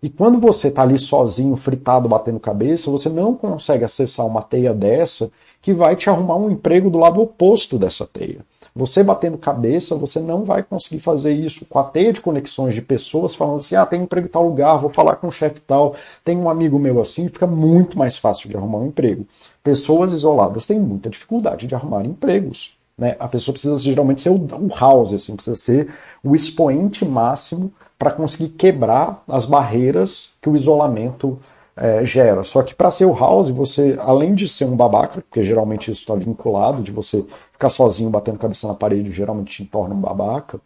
[0.00, 4.72] E quando você está ali sozinho, fritado, batendo cabeça, você não consegue acessar uma teia
[4.72, 8.44] dessa que vai te arrumar um emprego do lado oposto dessa teia.
[8.72, 12.80] Você batendo cabeça, você não vai conseguir fazer isso com a teia de conexões de
[12.80, 15.96] pessoas falando assim: ah, tem emprego em tal lugar, vou falar com o chefe tal,
[16.24, 19.26] tem um amigo meu assim, fica muito mais fácil de arrumar um emprego.
[19.62, 22.78] Pessoas isoladas têm muita dificuldade de arrumar empregos.
[22.96, 23.16] Né?
[23.18, 25.92] A pessoa precisa geralmente ser o, o house, assim, precisa ser
[26.22, 31.38] o expoente máximo para conseguir quebrar as barreiras que o isolamento
[31.76, 32.42] é, gera.
[32.42, 36.02] Só que para ser o house, você, além de ser um babaca, porque geralmente isso
[36.02, 40.60] está vinculado, de você ficar sozinho batendo cabeça na parede, geralmente te torna um babaca,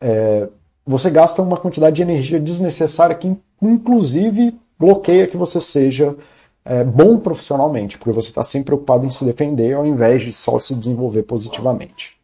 [0.00, 0.48] é,
[0.86, 6.14] você gasta uma quantidade de energia desnecessária que, inclusive, bloqueia que você seja
[6.66, 10.58] é, bom profissionalmente, porque você está sempre preocupado em se defender ao invés de só
[10.58, 12.16] se desenvolver positivamente.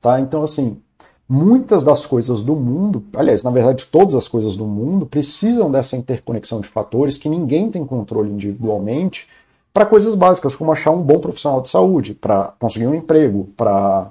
[0.00, 0.20] Tá?
[0.20, 0.80] Então, assim,
[1.28, 5.96] muitas das coisas do mundo, aliás, na verdade, todas as coisas do mundo precisam dessa
[5.96, 9.28] interconexão de fatores que ninguém tem controle individualmente
[9.72, 14.10] para coisas básicas, como achar um bom profissional de saúde, para conseguir um emprego, para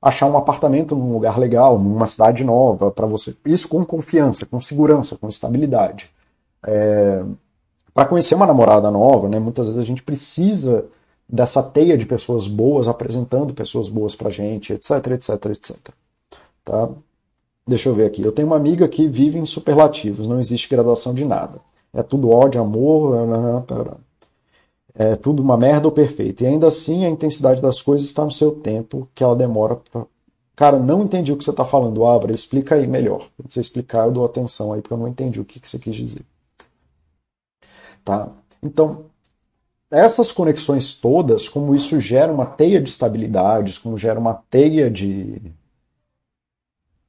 [0.00, 3.34] achar um apartamento num lugar legal, numa cidade nova, para você.
[3.46, 6.10] Isso com confiança, com segurança, com estabilidade.
[6.66, 7.22] É...
[7.94, 10.84] Para conhecer uma namorada nova, né, muitas vezes a gente precisa
[11.28, 15.76] dessa teia de pessoas boas apresentando pessoas boas para gente, etc, etc, etc.
[16.64, 16.90] Tá?
[17.66, 18.22] Deixa eu ver aqui.
[18.22, 21.60] Eu tenho uma amiga que vive em superlativos, não existe graduação de nada.
[21.94, 23.14] É tudo ódio, amor,
[24.94, 26.42] é tudo uma merda ou perfeito.
[26.42, 29.80] E ainda assim a intensidade das coisas está no seu tempo que ela demora
[30.56, 33.28] Cara, não entendi o que você está falando, Abra, explica aí melhor.
[33.36, 35.78] Quando você explicar, eu dou atenção aí, porque eu não entendi o que, que você
[35.78, 36.22] quis dizer.
[38.04, 38.28] Tá?
[38.62, 39.06] Então,
[39.90, 45.40] essas conexões todas, como isso gera uma teia de estabilidades, como gera uma teia de,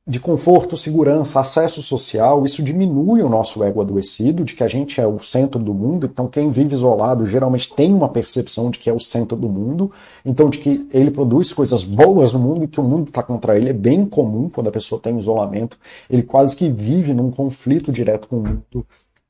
[0.08, 5.02] de conforto, segurança, acesso social, isso diminui o nosso ego adoecido, de que a gente
[5.02, 6.06] é o centro do mundo.
[6.06, 9.92] Então, quem vive isolado geralmente tem uma percepção de que é o centro do mundo,
[10.24, 13.58] então de que ele produz coisas boas no mundo e que o mundo está contra
[13.58, 13.70] ele.
[13.70, 18.28] É bem comum quando a pessoa tem isolamento, ele quase que vive num conflito direto
[18.28, 18.86] com o mundo.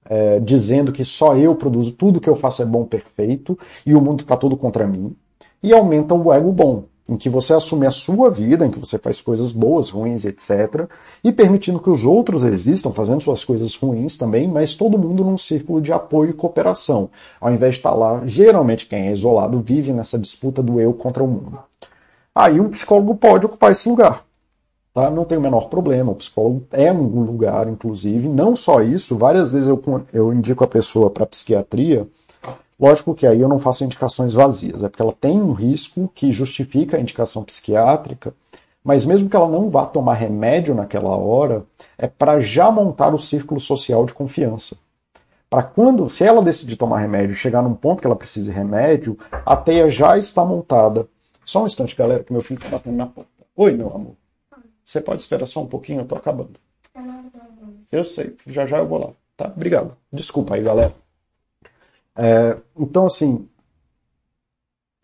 [0.07, 4.01] É, dizendo que só eu produzo tudo que eu faço é bom, perfeito, e o
[4.01, 5.15] mundo está todo contra mim.
[5.63, 8.97] E aumenta o ego bom em que você assume a sua vida, em que você
[8.97, 10.89] faz coisas boas, ruins, etc.,
[11.23, 15.37] e permitindo que os outros existam, fazendo suas coisas ruins também, mas todo mundo num
[15.37, 19.93] círculo de apoio e cooperação, ao invés de estar lá, geralmente quem é isolado vive
[19.93, 21.59] nessa disputa do eu contra o mundo.
[22.33, 24.25] Aí um psicólogo pode ocupar esse lugar.
[24.95, 25.11] Tá?
[25.11, 28.27] Não tem o menor problema, o psicólogo é um lugar, inclusive.
[28.27, 29.79] Não só isso, várias vezes eu,
[30.11, 32.07] eu indico a pessoa para psiquiatria
[32.79, 36.31] Lógico que aí eu não faço indicações vazias, é porque ela tem um risco que
[36.31, 38.33] justifica a indicação psiquiátrica,
[38.83, 41.65] mas mesmo que ela não vá tomar remédio naquela hora,
[41.97, 44.75] é para já montar o círculo social de confiança.
[45.49, 48.51] Para quando, se ela decidir tomar remédio e chegar num ponto que ela precise de
[48.51, 51.07] remédio, a teia já está montada.
[51.45, 53.29] Só um instante, galera, que meu filho está batendo na porta.
[53.55, 54.15] Oi, meu amor.
[54.85, 56.01] Você pode esperar só um pouquinho?
[56.01, 56.59] Eu estou acabando.
[57.91, 59.09] Eu sei, já já eu vou lá.
[59.35, 59.51] Tá?
[59.55, 59.97] Obrigado.
[60.11, 60.93] Desculpa aí, galera.
[62.15, 63.47] É, então, assim,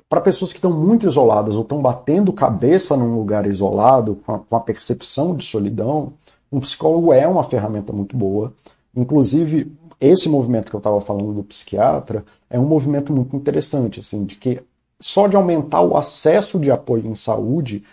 [0.07, 4.39] para pessoas que estão muito isoladas ou estão batendo cabeça num lugar isolado, com a,
[4.39, 6.13] com a, percepção de solidão,
[6.51, 8.53] um psicólogo é uma ferramenta muito boa.
[8.95, 14.25] Inclusive, esse movimento que eu estava falando do psiquiatra é um movimento muito interessante, assim,
[14.25, 14.61] de que
[14.99, 17.83] só de aumentar o acesso de apoio em saúde,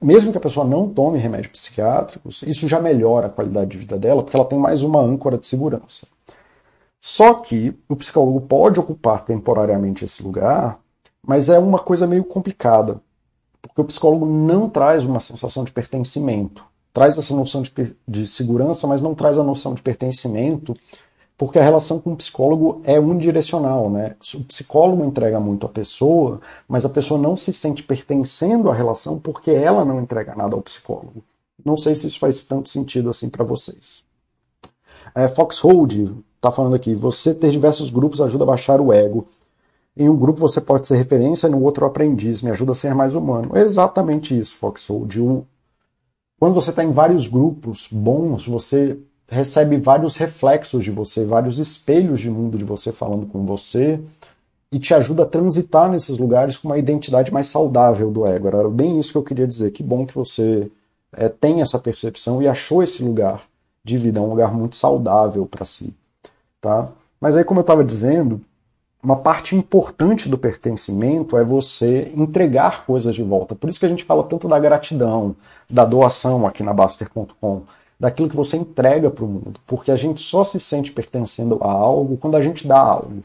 [0.00, 3.98] mesmo que a pessoa não tome remédios psiquiátricos, isso já melhora a qualidade de vida
[3.98, 6.06] dela, porque ela tem mais uma âncora de segurança.
[7.00, 10.80] Só que o psicólogo pode ocupar temporariamente esse lugar,
[11.26, 13.00] mas é uma coisa meio complicada,
[13.60, 16.64] porque o psicólogo não traz uma sensação de pertencimento.
[16.92, 17.72] Traz essa noção de,
[18.06, 20.72] de segurança, mas não traz a noção de pertencimento,
[21.44, 24.16] porque a relação com o psicólogo é unidirecional, né?
[24.34, 29.18] O psicólogo entrega muito à pessoa, mas a pessoa não se sente pertencendo à relação
[29.18, 31.22] porque ela não entrega nada ao psicólogo.
[31.62, 34.04] Não sei se isso faz tanto sentido assim para vocês.
[35.14, 39.26] É, Foxhold está falando aqui, você ter diversos grupos ajuda a baixar o ego.
[39.94, 43.14] Em um grupo você pode ser referência, no outro aprendiz, me ajuda a ser mais
[43.14, 43.54] humano.
[43.54, 45.44] Exatamente isso, Foxhold.
[46.40, 48.98] Quando você está em vários grupos bons, você
[49.34, 54.00] recebe vários reflexos de você, vários espelhos de mundo de você falando com você
[54.70, 58.48] e te ajuda a transitar nesses lugares com uma identidade mais saudável do ego.
[58.48, 59.72] Era bem isso que eu queria dizer.
[59.72, 60.70] Que bom que você
[61.12, 63.42] é, tem essa percepção e achou esse lugar
[63.84, 65.92] de vida, um lugar muito saudável para si.
[66.60, 66.88] Tá?
[67.20, 68.40] Mas aí, como eu estava dizendo,
[69.02, 73.54] uma parte importante do pertencimento é você entregar coisas de volta.
[73.54, 75.36] Por isso que a gente fala tanto da gratidão,
[75.70, 77.62] da doação aqui na Baster.com,
[78.04, 79.58] daquilo que você entrega para o mundo.
[79.66, 83.24] Porque a gente só se sente pertencendo a algo quando a gente dá algo.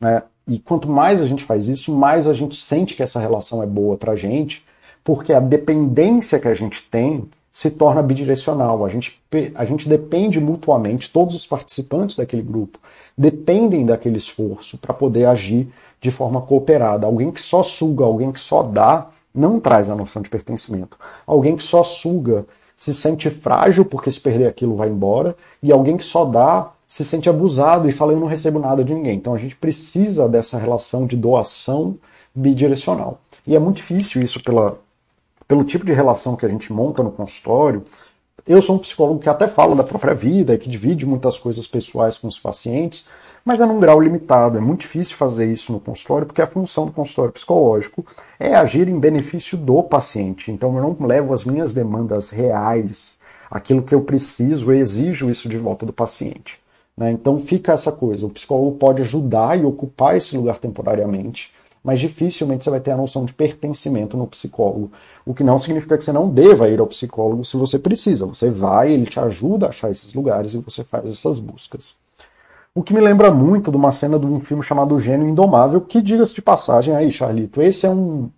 [0.00, 0.22] Né?
[0.46, 3.66] E quanto mais a gente faz isso, mais a gente sente que essa relação é
[3.66, 4.64] boa para a gente,
[5.02, 8.84] porque a dependência que a gente tem se torna bidirecional.
[8.84, 9.20] A gente,
[9.56, 12.78] a gente depende mutuamente, todos os participantes daquele grupo
[13.18, 15.68] dependem daquele esforço para poder agir
[16.00, 17.08] de forma cooperada.
[17.08, 20.96] Alguém que só suga, alguém que só dá, não traz a noção de pertencimento.
[21.26, 22.46] Alguém que só suga
[22.76, 27.04] se sente frágil porque se perder aquilo vai embora, e alguém que só dá se
[27.04, 29.16] sente abusado e fala eu não recebo nada de ninguém.
[29.16, 31.96] Então a gente precisa dessa relação de doação
[32.34, 33.20] bidirecional.
[33.46, 34.78] E é muito difícil isso pela,
[35.48, 37.84] pelo tipo de relação que a gente monta no consultório,
[38.46, 41.66] eu sou um psicólogo que até fala da própria vida e que divide muitas coisas
[41.66, 43.08] pessoais com os pacientes,
[43.46, 44.58] mas é num grau limitado.
[44.58, 48.04] É muito difícil fazer isso no consultório, porque a função do consultório psicológico
[48.40, 50.50] é agir em benefício do paciente.
[50.50, 53.16] Então eu não levo as minhas demandas reais,
[53.48, 56.60] aquilo que eu preciso, eu exijo isso de volta do paciente.
[56.96, 57.12] Né?
[57.12, 62.64] Então fica essa coisa: o psicólogo pode ajudar e ocupar esse lugar temporariamente, mas dificilmente
[62.64, 64.90] você vai ter a noção de pertencimento no psicólogo.
[65.24, 68.26] O que não significa que você não deva ir ao psicólogo se você precisa.
[68.26, 71.94] Você vai, ele te ajuda a achar esses lugares e você faz essas buscas.
[72.76, 76.02] O que me lembra muito de uma cena de um filme chamado Gênio Indomável, que,
[76.02, 78.28] diga-se de passagem aí, Charlito, esse é um,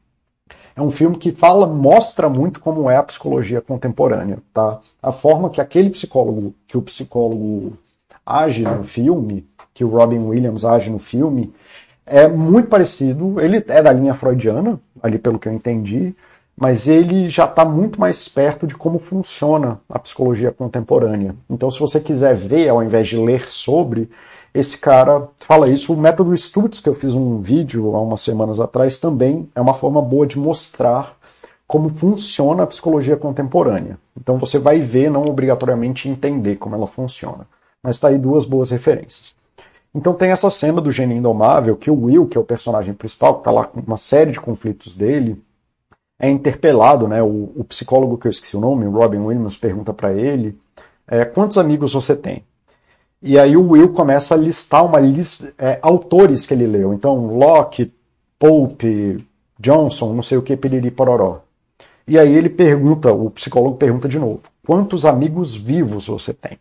[0.76, 4.78] é um filme que fala, mostra muito como é a psicologia contemporânea, tá?
[5.03, 7.76] A forma que aquele psicólogo, que o psicólogo
[8.24, 11.53] age no filme, que o Robin Williams age no filme,
[12.07, 13.41] é muito parecido.
[13.41, 16.14] Ele é da linha freudiana, ali pelo que eu entendi,
[16.61, 21.34] mas ele já está muito mais perto de como funciona a psicologia contemporânea.
[21.48, 24.11] Então, se você quiser ver, ao invés de ler sobre,
[24.52, 25.92] esse cara fala isso.
[25.92, 29.74] O método Stutz, que eu fiz um vídeo há umas semanas atrás, também é uma
[29.74, 31.16] forma boa de mostrar
[31.64, 33.96] como funciona a psicologia contemporânea.
[34.20, 37.46] Então você vai ver, não obrigatoriamente entender como ela funciona.
[37.80, 39.32] Mas está aí duas boas referências.
[39.94, 43.34] Então tem essa cena do gênio indomável, que o Will, que é o personagem principal,
[43.34, 45.40] que está lá com uma série de conflitos dele,
[46.19, 47.23] é interpelado, né?
[47.23, 50.59] O, o, psicólogo que eu esqueci o nome, Robin Williams, pergunta para ele
[51.07, 52.45] é, quantos amigos você tem.
[53.23, 56.93] E aí o Will começa a listar uma lista é, autores que ele leu.
[56.93, 57.93] Então Locke,
[58.39, 59.25] Pope,
[59.59, 61.41] Johnson, não sei o que, piriri pororó.
[62.07, 66.59] E aí ele pergunta, o psicólogo pergunta de novo, quantos amigos vivos você tem?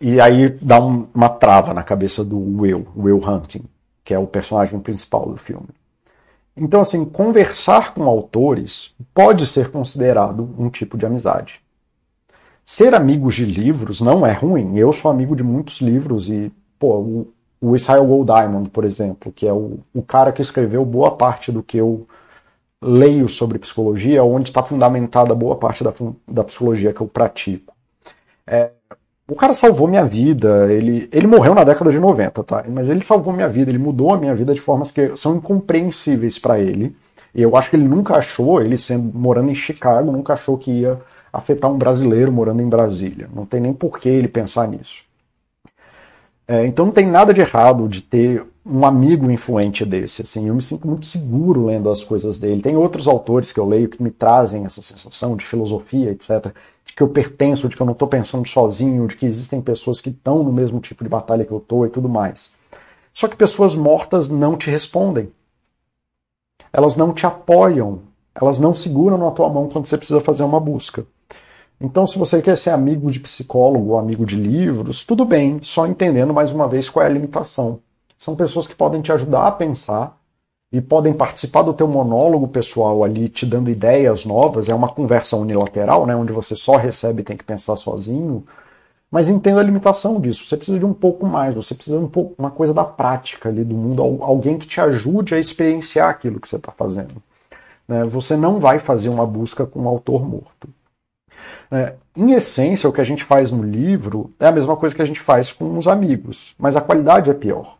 [0.00, 3.64] E aí dá um, uma trava na cabeça do Will, Will Hunting,
[4.04, 5.68] que é o personagem principal do filme.
[6.60, 11.60] Então, assim, conversar com autores pode ser considerado um tipo de amizade.
[12.64, 14.76] Ser amigo de livros não é ruim.
[14.76, 18.30] Eu sou amigo de muitos livros e, pô, o, o Israel Gold
[18.70, 22.06] por exemplo, que é o, o cara que escreveu boa parte do que eu
[22.80, 25.92] leio sobre psicologia, onde está fundamentada boa parte da,
[26.26, 27.74] da psicologia que eu pratico.
[28.46, 28.72] É,
[29.30, 32.64] o cara salvou minha vida, ele, ele morreu na década de 90, tá?
[32.66, 36.38] Mas ele salvou minha vida, ele mudou a minha vida de formas que são incompreensíveis
[36.38, 36.96] para ele.
[37.34, 40.70] E eu acho que ele nunca achou, ele sendo morando em Chicago, nunca achou que
[40.70, 40.98] ia
[41.30, 43.28] afetar um brasileiro morando em Brasília.
[43.34, 45.02] Não tem nem por que ele pensar nisso.
[46.46, 50.22] É, então não tem nada de errado de ter um amigo influente desse.
[50.22, 52.62] Assim, eu me sinto muito seguro lendo as coisas dele.
[52.62, 56.50] Tem outros autores que eu leio que me trazem essa sensação de filosofia, etc
[56.98, 60.10] que eu pertenço, de que eu não estou pensando sozinho, de que existem pessoas que
[60.10, 62.54] estão no mesmo tipo de batalha que eu estou e tudo mais.
[63.14, 65.30] Só que pessoas mortas não te respondem.
[66.72, 68.00] Elas não te apoiam.
[68.34, 71.06] Elas não seguram na tua mão quando você precisa fazer uma busca.
[71.80, 75.86] Então, se você quer ser amigo de psicólogo ou amigo de livros, tudo bem, só
[75.86, 77.78] entendendo mais uma vez qual é a limitação.
[78.18, 80.17] São pessoas que podem te ajudar a pensar,
[80.70, 84.68] e podem participar do teu monólogo pessoal ali, te dando ideias novas.
[84.68, 88.44] É uma conversa unilateral, né, onde você só recebe e tem que pensar sozinho.
[89.10, 90.44] Mas entenda a limitação disso.
[90.44, 91.54] Você precisa de um pouco mais.
[91.54, 94.80] Você precisa de um pouco, uma coisa da prática ali do mundo, alguém que te
[94.80, 97.14] ajude a experienciar aquilo que você está fazendo.
[97.86, 98.04] Né?
[98.04, 100.68] Você não vai fazer uma busca com um autor morto.
[101.70, 105.02] É, em essência, o que a gente faz no livro é a mesma coisa que
[105.02, 107.78] a gente faz com os amigos, mas a qualidade é pior.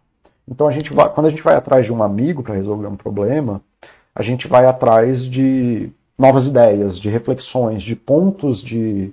[0.50, 2.96] Então a gente vai, quando a gente vai atrás de um amigo para resolver um
[2.96, 3.60] problema,
[4.14, 9.12] a gente vai atrás de novas ideias, de reflexões, de pontos de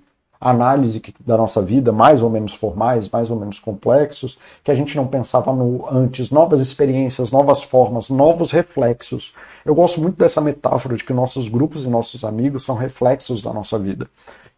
[0.50, 4.96] análise da nossa vida, mais ou menos formais, mais ou menos complexos, que a gente
[4.96, 9.34] não pensava no antes, novas experiências, novas formas, novos reflexos.
[9.66, 13.52] Eu gosto muito dessa metáfora de que nossos grupos e nossos amigos são reflexos da
[13.52, 14.08] nossa vida.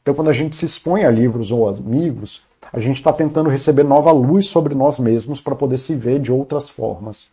[0.01, 3.83] Então, quando a gente se expõe a livros ou amigos, a gente está tentando receber
[3.83, 7.31] nova luz sobre nós mesmos para poder se ver de outras formas.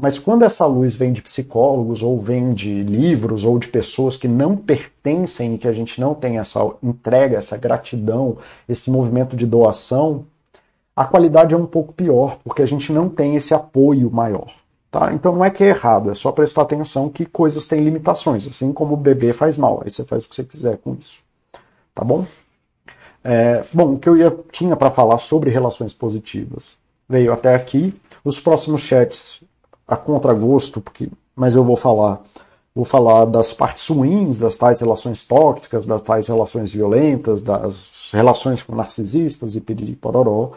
[0.00, 4.26] Mas quando essa luz vem de psicólogos, ou vem de livros, ou de pessoas que
[4.26, 8.38] não pertencem e que a gente não tem essa entrega, essa gratidão,
[8.68, 10.24] esse movimento de doação,
[10.96, 14.50] a qualidade é um pouco pior, porque a gente não tem esse apoio maior.
[14.90, 15.12] Tá?
[15.12, 18.72] Então não é que é errado, é só prestar atenção que coisas têm limitações, assim
[18.72, 21.18] como o bebê faz mal, aí você faz o que você quiser com isso.
[21.94, 22.24] Tá bom?
[23.22, 26.76] É, bom, o que eu ia, tinha para falar sobre relações positivas
[27.08, 27.94] veio até aqui.
[28.24, 29.42] Os próximos chats
[29.90, 32.22] a contragosto, porque, mas eu vou falar.
[32.72, 38.62] Vou falar das partes ruins das tais relações tóxicas, das tais relações violentas, das relações
[38.62, 40.52] com narcisistas e piriri pororó.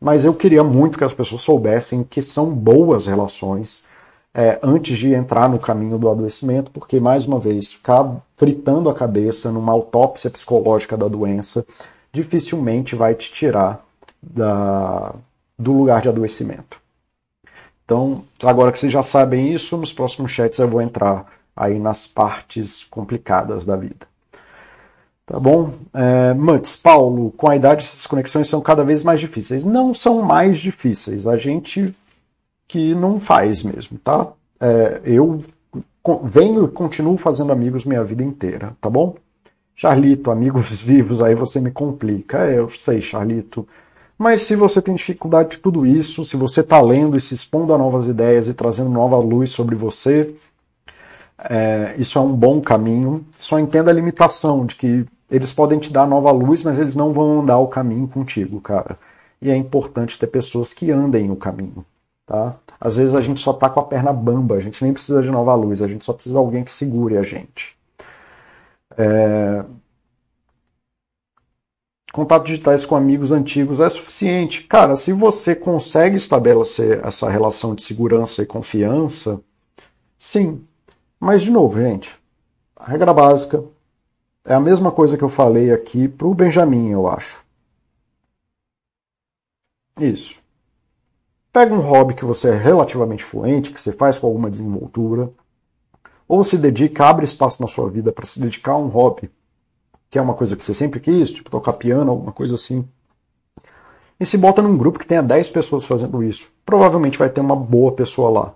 [0.00, 3.82] Mas eu queria muito que as pessoas soubessem que são boas relações
[4.32, 8.94] é, antes de entrar no caminho do adoecimento, porque, mais uma vez, ficar fritando a
[8.94, 11.66] cabeça numa autópsia psicológica da doença
[12.12, 13.84] dificilmente vai te tirar
[14.22, 15.14] da,
[15.58, 16.85] do lugar de adoecimento.
[17.86, 21.24] Então, agora que vocês já sabem isso, nos próximos chats eu vou entrar
[21.56, 24.08] aí nas partes complicadas da vida.
[25.24, 25.72] Tá bom?
[25.94, 26.34] É,
[26.82, 29.64] Paulo, com a idade essas conexões são cada vez mais difíceis.
[29.64, 31.94] Não são mais difíceis, a gente
[32.66, 34.32] que não faz mesmo, tá?
[34.60, 35.44] É, eu
[36.24, 39.14] venho e continuo fazendo amigos minha vida inteira, tá bom?
[39.76, 42.38] Charlito, amigos vivos, aí você me complica.
[42.38, 43.66] É, eu sei, Charlito.
[44.18, 47.74] Mas se você tem dificuldade de tudo isso, se você está lendo e se expondo
[47.74, 50.34] a novas ideias e trazendo nova luz sobre você,
[51.38, 53.24] é, isso é um bom caminho.
[53.36, 57.12] Só entenda a limitação de que eles podem te dar nova luz, mas eles não
[57.12, 58.98] vão andar o caminho contigo, cara.
[59.40, 61.84] E é importante ter pessoas que andem o caminho.
[62.24, 62.56] Tá?
[62.80, 65.30] Às vezes a gente só está com a perna bamba, a gente nem precisa de
[65.30, 67.76] nova luz, a gente só precisa de alguém que segure a gente.
[68.96, 69.64] É...
[72.16, 74.62] Contato digitais com amigos antigos é suficiente.
[74.62, 79.38] Cara, se você consegue estabelecer essa relação de segurança e confiança,
[80.16, 80.64] sim.
[81.20, 82.18] Mas, de novo, gente,
[82.74, 83.62] a regra básica
[84.46, 87.44] é a mesma coisa que eu falei aqui para o Benjamin, eu acho.
[90.00, 90.36] Isso.
[91.52, 95.30] Pega um hobby que você é relativamente fluente, que você faz com alguma desenvoltura,
[96.26, 99.30] ou se dedica, abre espaço na sua vida para se dedicar a um hobby,
[100.10, 102.86] que é uma coisa que você sempre quis, tipo tocar piano, alguma coisa assim.
[104.18, 106.48] E se bota num grupo que tenha 10 pessoas fazendo isso.
[106.64, 108.54] Provavelmente vai ter uma boa pessoa lá.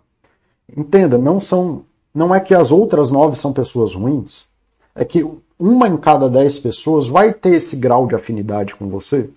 [0.75, 1.85] Entenda, não são.
[2.15, 4.49] Não é que as outras nove são pessoas ruins.
[4.95, 5.25] É que
[5.59, 9.29] uma em cada 10 pessoas vai ter esse grau de afinidade com você.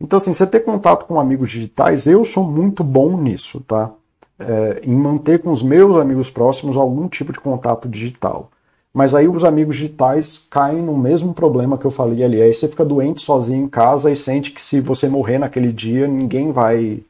[0.00, 3.90] Então, assim, você ter contato com amigos digitais, eu sou muito bom nisso, tá?
[4.38, 8.50] É, em manter com os meus amigos próximos algum tipo de contato digital.
[8.92, 12.42] Mas aí os amigos digitais caem no mesmo problema que eu falei ali.
[12.42, 16.06] Aí você fica doente sozinho em casa e sente que se você morrer naquele dia,
[16.06, 17.00] ninguém vai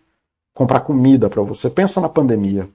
[0.55, 1.69] comprar comida para você.
[1.69, 2.69] Pensa na pandemia.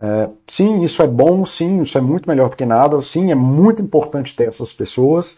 [0.00, 3.34] É, sim, isso é bom, sim, isso é muito melhor do que nada, sim, é
[3.34, 5.36] muito importante ter essas pessoas,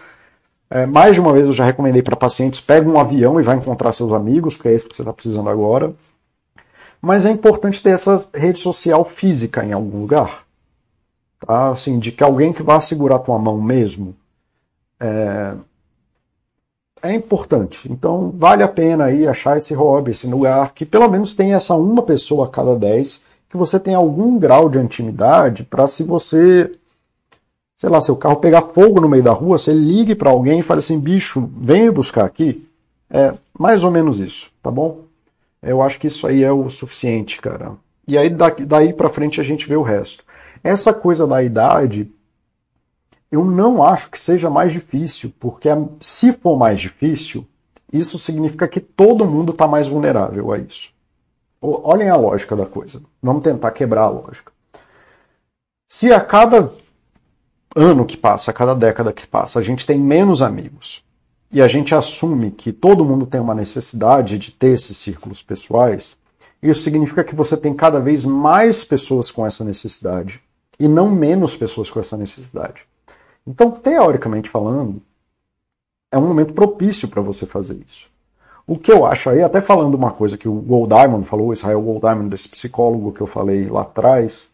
[0.68, 3.56] é, mais de uma vez eu já recomendei para pacientes: pega um avião e vai
[3.56, 5.94] encontrar seus amigos, porque é isso que você está precisando agora.
[7.00, 10.45] Mas é importante ter essa rede social física em algum lugar.
[11.40, 11.70] Tá?
[11.70, 14.14] Assim, de que alguém que vá segurar tua mão mesmo.
[14.98, 15.54] É,
[17.02, 17.90] é importante.
[17.90, 21.74] Então, vale a pena aí achar esse hobby, esse lugar, que pelo menos tenha essa
[21.74, 26.72] uma pessoa a cada dez, que você tenha algum grau de intimidade para se você
[27.76, 30.62] sei lá, seu carro pegar fogo no meio da rua, você ligue para alguém e
[30.62, 32.66] fale assim, bicho, vem me buscar aqui.
[33.10, 35.02] É mais ou menos isso, tá bom?
[35.62, 37.72] Eu acho que isso aí é o suficiente, cara.
[38.08, 40.24] E aí daí para frente a gente vê o resto.
[40.62, 42.10] Essa coisa da idade,
[43.30, 45.68] eu não acho que seja mais difícil, porque
[46.00, 47.46] se for mais difícil,
[47.92, 50.90] isso significa que todo mundo está mais vulnerável a isso.
[51.60, 53.02] Olhem a lógica da coisa.
[53.22, 54.52] Vamos tentar quebrar a lógica.
[55.88, 56.70] Se a cada
[57.74, 61.04] ano que passa, a cada década que passa, a gente tem menos amigos
[61.50, 66.16] e a gente assume que todo mundo tem uma necessidade de ter esses círculos pessoais,
[66.62, 70.40] isso significa que você tem cada vez mais pessoas com essa necessidade
[70.78, 72.84] e não menos pessoas com essa necessidade.
[73.46, 75.00] Então, teoricamente falando,
[76.10, 78.08] é um momento propício para você fazer isso.
[78.66, 81.80] O que eu acho aí, até falando uma coisa que o Gold Diamond falou, Israel
[81.80, 84.48] Gold Diamond, desse psicólogo que eu falei lá atrás,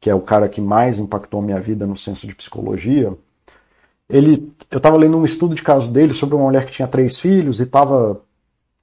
[0.00, 3.12] que é o cara que mais impactou a minha vida no senso de psicologia,
[4.08, 7.18] ele, eu estava lendo um estudo de caso dele sobre uma mulher que tinha três
[7.18, 8.20] filhos e estava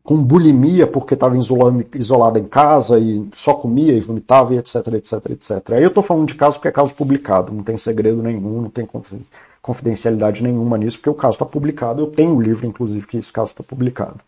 [0.04, 5.14] com bulimia porque estava isolada em casa e só comia e vomitava e etc, etc,
[5.30, 5.72] etc.
[5.72, 8.70] Aí eu estou falando de caso porque é caso publicado, não tem segredo nenhum, não
[8.70, 8.88] tem
[9.62, 13.18] confidencialidade nenhuma nisso, porque o caso está publicado, eu tenho o um livro, inclusive, que
[13.18, 14.20] esse caso está publicado.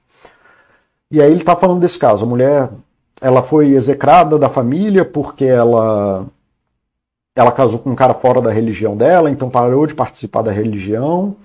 [1.11, 2.69] E aí ele está falando desse caso, a mulher,
[3.19, 6.26] ela foi execrada da família porque ela
[7.36, 11.36] ela casou com um cara fora da religião dela, então parou de participar da religião.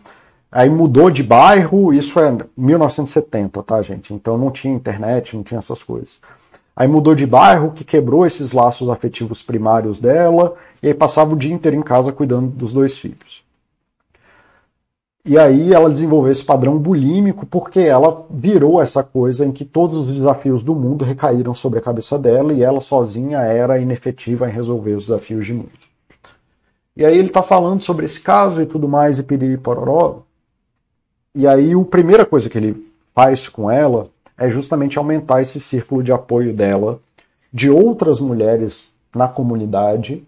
[0.52, 4.12] Aí mudou de bairro, isso é 1970, tá, gente?
[4.12, 6.20] Então não tinha internet, não tinha essas coisas.
[6.74, 11.36] Aí mudou de bairro, que quebrou esses laços afetivos primários dela, e aí passava o
[11.36, 13.44] dia inteiro em casa cuidando dos dois filhos.
[15.24, 19.94] E aí ela desenvolveu esse padrão bulímico porque ela virou essa coisa em que todos
[19.94, 24.52] os desafios do mundo recaíram sobre a cabeça dela e ela sozinha era inefetiva em
[24.52, 25.68] resolver os desafios de mundo.
[26.96, 30.22] E aí ele está falando sobre esse caso e tudo mais e piriri pororó.
[31.34, 36.02] E aí a primeira coisa que ele faz com ela é justamente aumentar esse círculo
[36.02, 37.00] de apoio dela
[37.52, 40.26] de outras mulheres na comunidade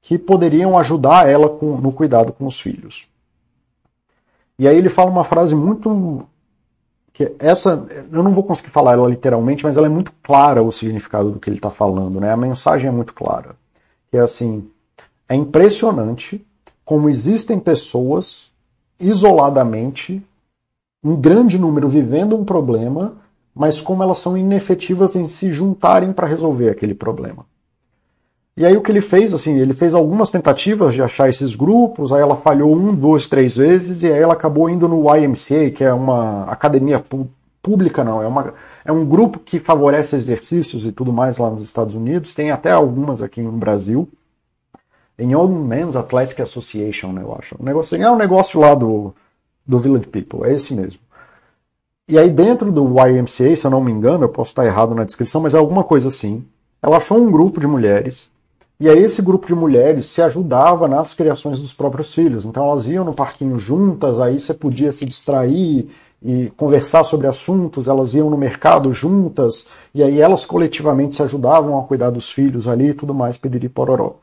[0.00, 3.08] que poderiam ajudar ela com, no cuidado com os filhos.
[4.58, 6.26] E aí ele fala uma frase muito.
[7.12, 10.72] que essa Eu não vou conseguir falar ela literalmente, mas ela é muito clara o
[10.72, 12.30] significado do que ele está falando, né?
[12.30, 13.56] A mensagem é muito clara.
[14.10, 14.68] Que é assim:
[15.28, 16.44] é impressionante
[16.84, 18.52] como existem pessoas
[19.00, 20.22] isoladamente,
[21.02, 23.16] um grande número vivendo um problema,
[23.54, 27.46] mas como elas são inefetivas em se juntarem para resolver aquele problema.
[28.58, 32.10] E aí o que ele fez, assim, ele fez algumas tentativas de achar esses grupos,
[32.10, 35.84] aí ela falhou um, duas, três vezes, e aí ela acabou indo no YMCA, que
[35.84, 37.02] é uma academia
[37.62, 41.62] pública, não, é, uma, é um grupo que favorece exercícios e tudo mais lá nos
[41.62, 44.08] Estados Unidos, tem até algumas aqui no Brasil.
[45.18, 47.56] Em Young Men's Athletic Association, eu acho.
[47.60, 49.14] Um negócio, é um negócio lá do,
[49.66, 51.00] do Village People, é esse mesmo.
[52.08, 55.04] E aí dentro do YMCA, se eu não me engano, eu posso estar errado na
[55.04, 56.44] descrição, mas é alguma coisa assim
[56.82, 58.30] ela achou um grupo de mulheres
[58.78, 62.44] e aí esse grupo de mulheres se ajudava nas criações dos próprios filhos.
[62.44, 65.88] Então elas iam no parquinho juntas, aí você podia se distrair
[66.22, 71.78] e conversar sobre assuntos, elas iam no mercado juntas, e aí elas coletivamente se ajudavam
[71.78, 74.16] a cuidar dos filhos ali e tudo mais, pedir pororó.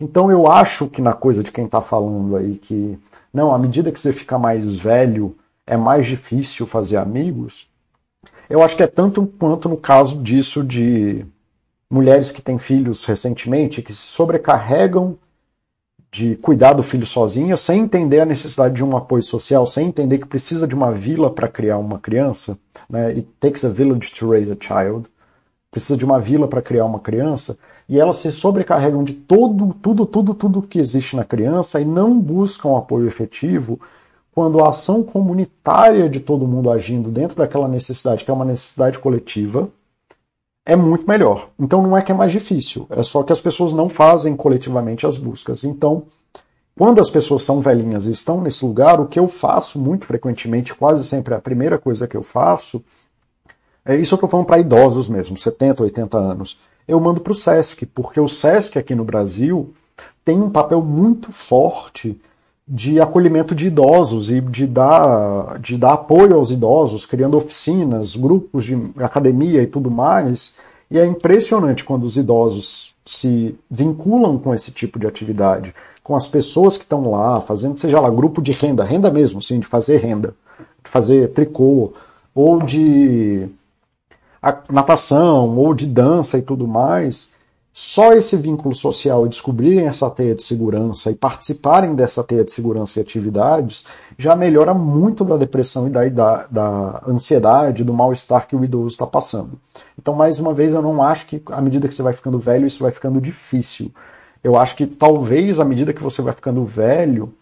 [0.00, 2.98] Então eu acho que na coisa de quem está falando aí que,
[3.32, 5.36] não, à medida que você fica mais velho,
[5.66, 7.68] é mais difícil fazer amigos,
[8.48, 11.24] eu acho que é tanto quanto no caso disso de
[11.88, 15.18] mulheres que têm filhos recentemente, que se sobrecarregam
[16.10, 20.18] de cuidar do filho sozinha, sem entender a necessidade de um apoio social, sem entender
[20.18, 23.08] que precisa de uma vila para criar uma criança, né?
[23.08, 25.08] It takes a village to raise a child.
[25.70, 27.56] Precisa de uma vila para criar uma criança,
[27.90, 32.20] e elas se sobrecarregam de todo, tudo, tudo, tudo que existe na criança e não
[32.20, 33.80] buscam apoio efetivo
[34.32, 38.96] quando a ação comunitária de todo mundo agindo dentro daquela necessidade, que é uma necessidade
[39.00, 39.68] coletiva,
[40.64, 41.50] é muito melhor.
[41.58, 45.04] Então não é que é mais difícil, é só que as pessoas não fazem coletivamente
[45.04, 45.64] as buscas.
[45.64, 46.04] Então,
[46.78, 50.76] quando as pessoas são velhinhas e estão nesse lugar, o que eu faço muito frequentemente,
[50.76, 52.84] quase sempre a primeira coisa que eu faço,
[53.84, 56.60] é isso eu estou falando para idosos mesmo, 70, 80 anos.
[56.90, 59.72] Eu mando para o SESC, porque o SESC aqui no Brasil
[60.24, 62.20] tem um papel muito forte
[62.66, 68.64] de acolhimento de idosos e de dar, de dar apoio aos idosos, criando oficinas, grupos
[68.64, 70.56] de academia e tudo mais.
[70.90, 75.72] E é impressionante quando os idosos se vinculam com esse tipo de atividade,
[76.02, 79.60] com as pessoas que estão lá, fazendo, seja lá, grupo de renda, renda mesmo, sim,
[79.60, 80.34] de fazer renda,
[80.82, 81.92] de fazer tricô,
[82.34, 83.48] ou de
[84.70, 87.30] natação, ou de dança e tudo mais
[87.72, 92.50] só esse vínculo social e descobrirem essa teia de segurança e participarem dessa teia de
[92.50, 93.84] segurança e atividades
[94.18, 98.88] já melhora muito da depressão e da, da, da ansiedade, do mal-estar que o idoso
[98.88, 99.52] está passando.
[99.98, 102.66] Então, mais uma vez, eu não acho que à medida que você vai ficando velho,
[102.66, 103.92] isso vai ficando difícil.
[104.42, 107.32] Eu acho que talvez à medida que você vai ficando velho,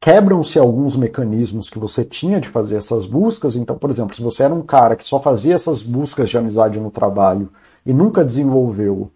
[0.00, 3.56] quebram-se alguns mecanismos que você tinha de fazer essas buscas.
[3.56, 6.78] Então, por exemplo, se você era um cara que só fazia essas buscas de amizade
[6.78, 7.50] no trabalho
[7.84, 9.10] e nunca desenvolveu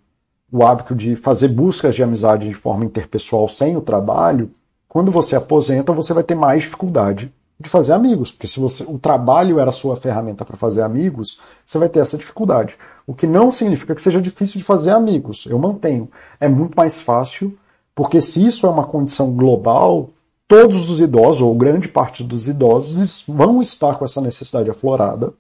[0.53, 4.51] o hábito de fazer buscas de amizade de forma interpessoal sem o trabalho,
[4.89, 8.99] quando você aposenta, você vai ter mais dificuldade de fazer amigos, porque se você, o
[8.99, 12.77] trabalho era a sua ferramenta para fazer amigos, você vai ter essa dificuldade.
[13.07, 15.47] O que não significa que seja difícil de fazer amigos.
[15.47, 16.11] Eu mantenho.
[16.41, 17.57] É muito mais fácil,
[17.95, 20.09] porque se isso é uma condição global,
[20.51, 25.33] todos os idosos, ou grande parte dos idosos, vão estar com essa necessidade aflorada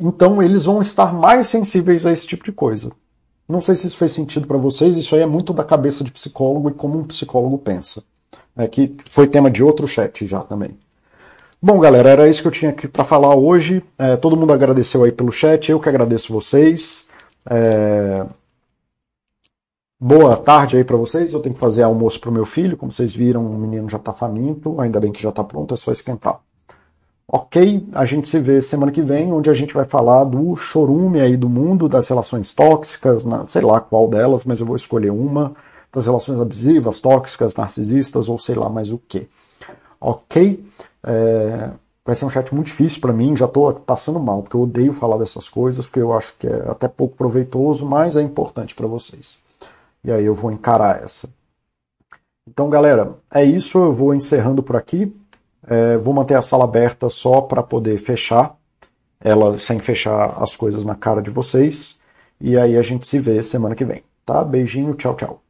[0.00, 2.90] então eles vão estar mais sensíveis a esse tipo de coisa.
[3.46, 6.10] Não sei se isso fez sentido para vocês, isso aí é muito da cabeça de
[6.10, 8.02] psicólogo e como um psicólogo pensa.
[8.56, 10.78] É que foi tema de outro chat já também.
[11.60, 13.82] Bom, galera, era isso que eu tinha aqui para falar hoje.
[13.98, 17.04] É, todo mundo agradeceu aí pelo chat, eu que agradeço vocês.
[17.48, 18.24] É...
[20.02, 21.34] Boa tarde aí para vocês.
[21.34, 23.98] Eu tenho que fazer almoço para o meu filho, como vocês viram, o menino já
[23.98, 26.40] está faminto, ainda bem que já está pronto, é só esquentar.
[27.28, 31.20] Ok, a gente se vê semana que vem, onde a gente vai falar do chorume
[31.20, 35.54] aí do mundo das relações tóxicas, sei lá qual delas, mas eu vou escolher uma,
[35.92, 39.28] das relações abusivas, tóxicas, narcisistas ou sei lá mais o que.
[40.00, 40.64] Ok?
[41.04, 41.70] É,
[42.06, 44.94] vai ser um chat muito difícil para mim, já estou passando mal, porque eu odeio
[44.94, 48.86] falar dessas coisas, porque eu acho que é até pouco proveitoso, mas é importante para
[48.86, 49.49] vocês.
[50.04, 51.28] E aí eu vou encarar essa.
[52.48, 55.14] Então, galera, é isso, eu vou encerrando por aqui.
[55.66, 58.58] É, vou manter a sala aberta só para poder fechar
[59.20, 61.98] ela sem fechar as coisas na cara de vocês.
[62.40, 64.02] E aí a gente se vê semana que vem.
[64.24, 64.42] Tá?
[64.42, 65.42] Beijinho, tchau, tchau.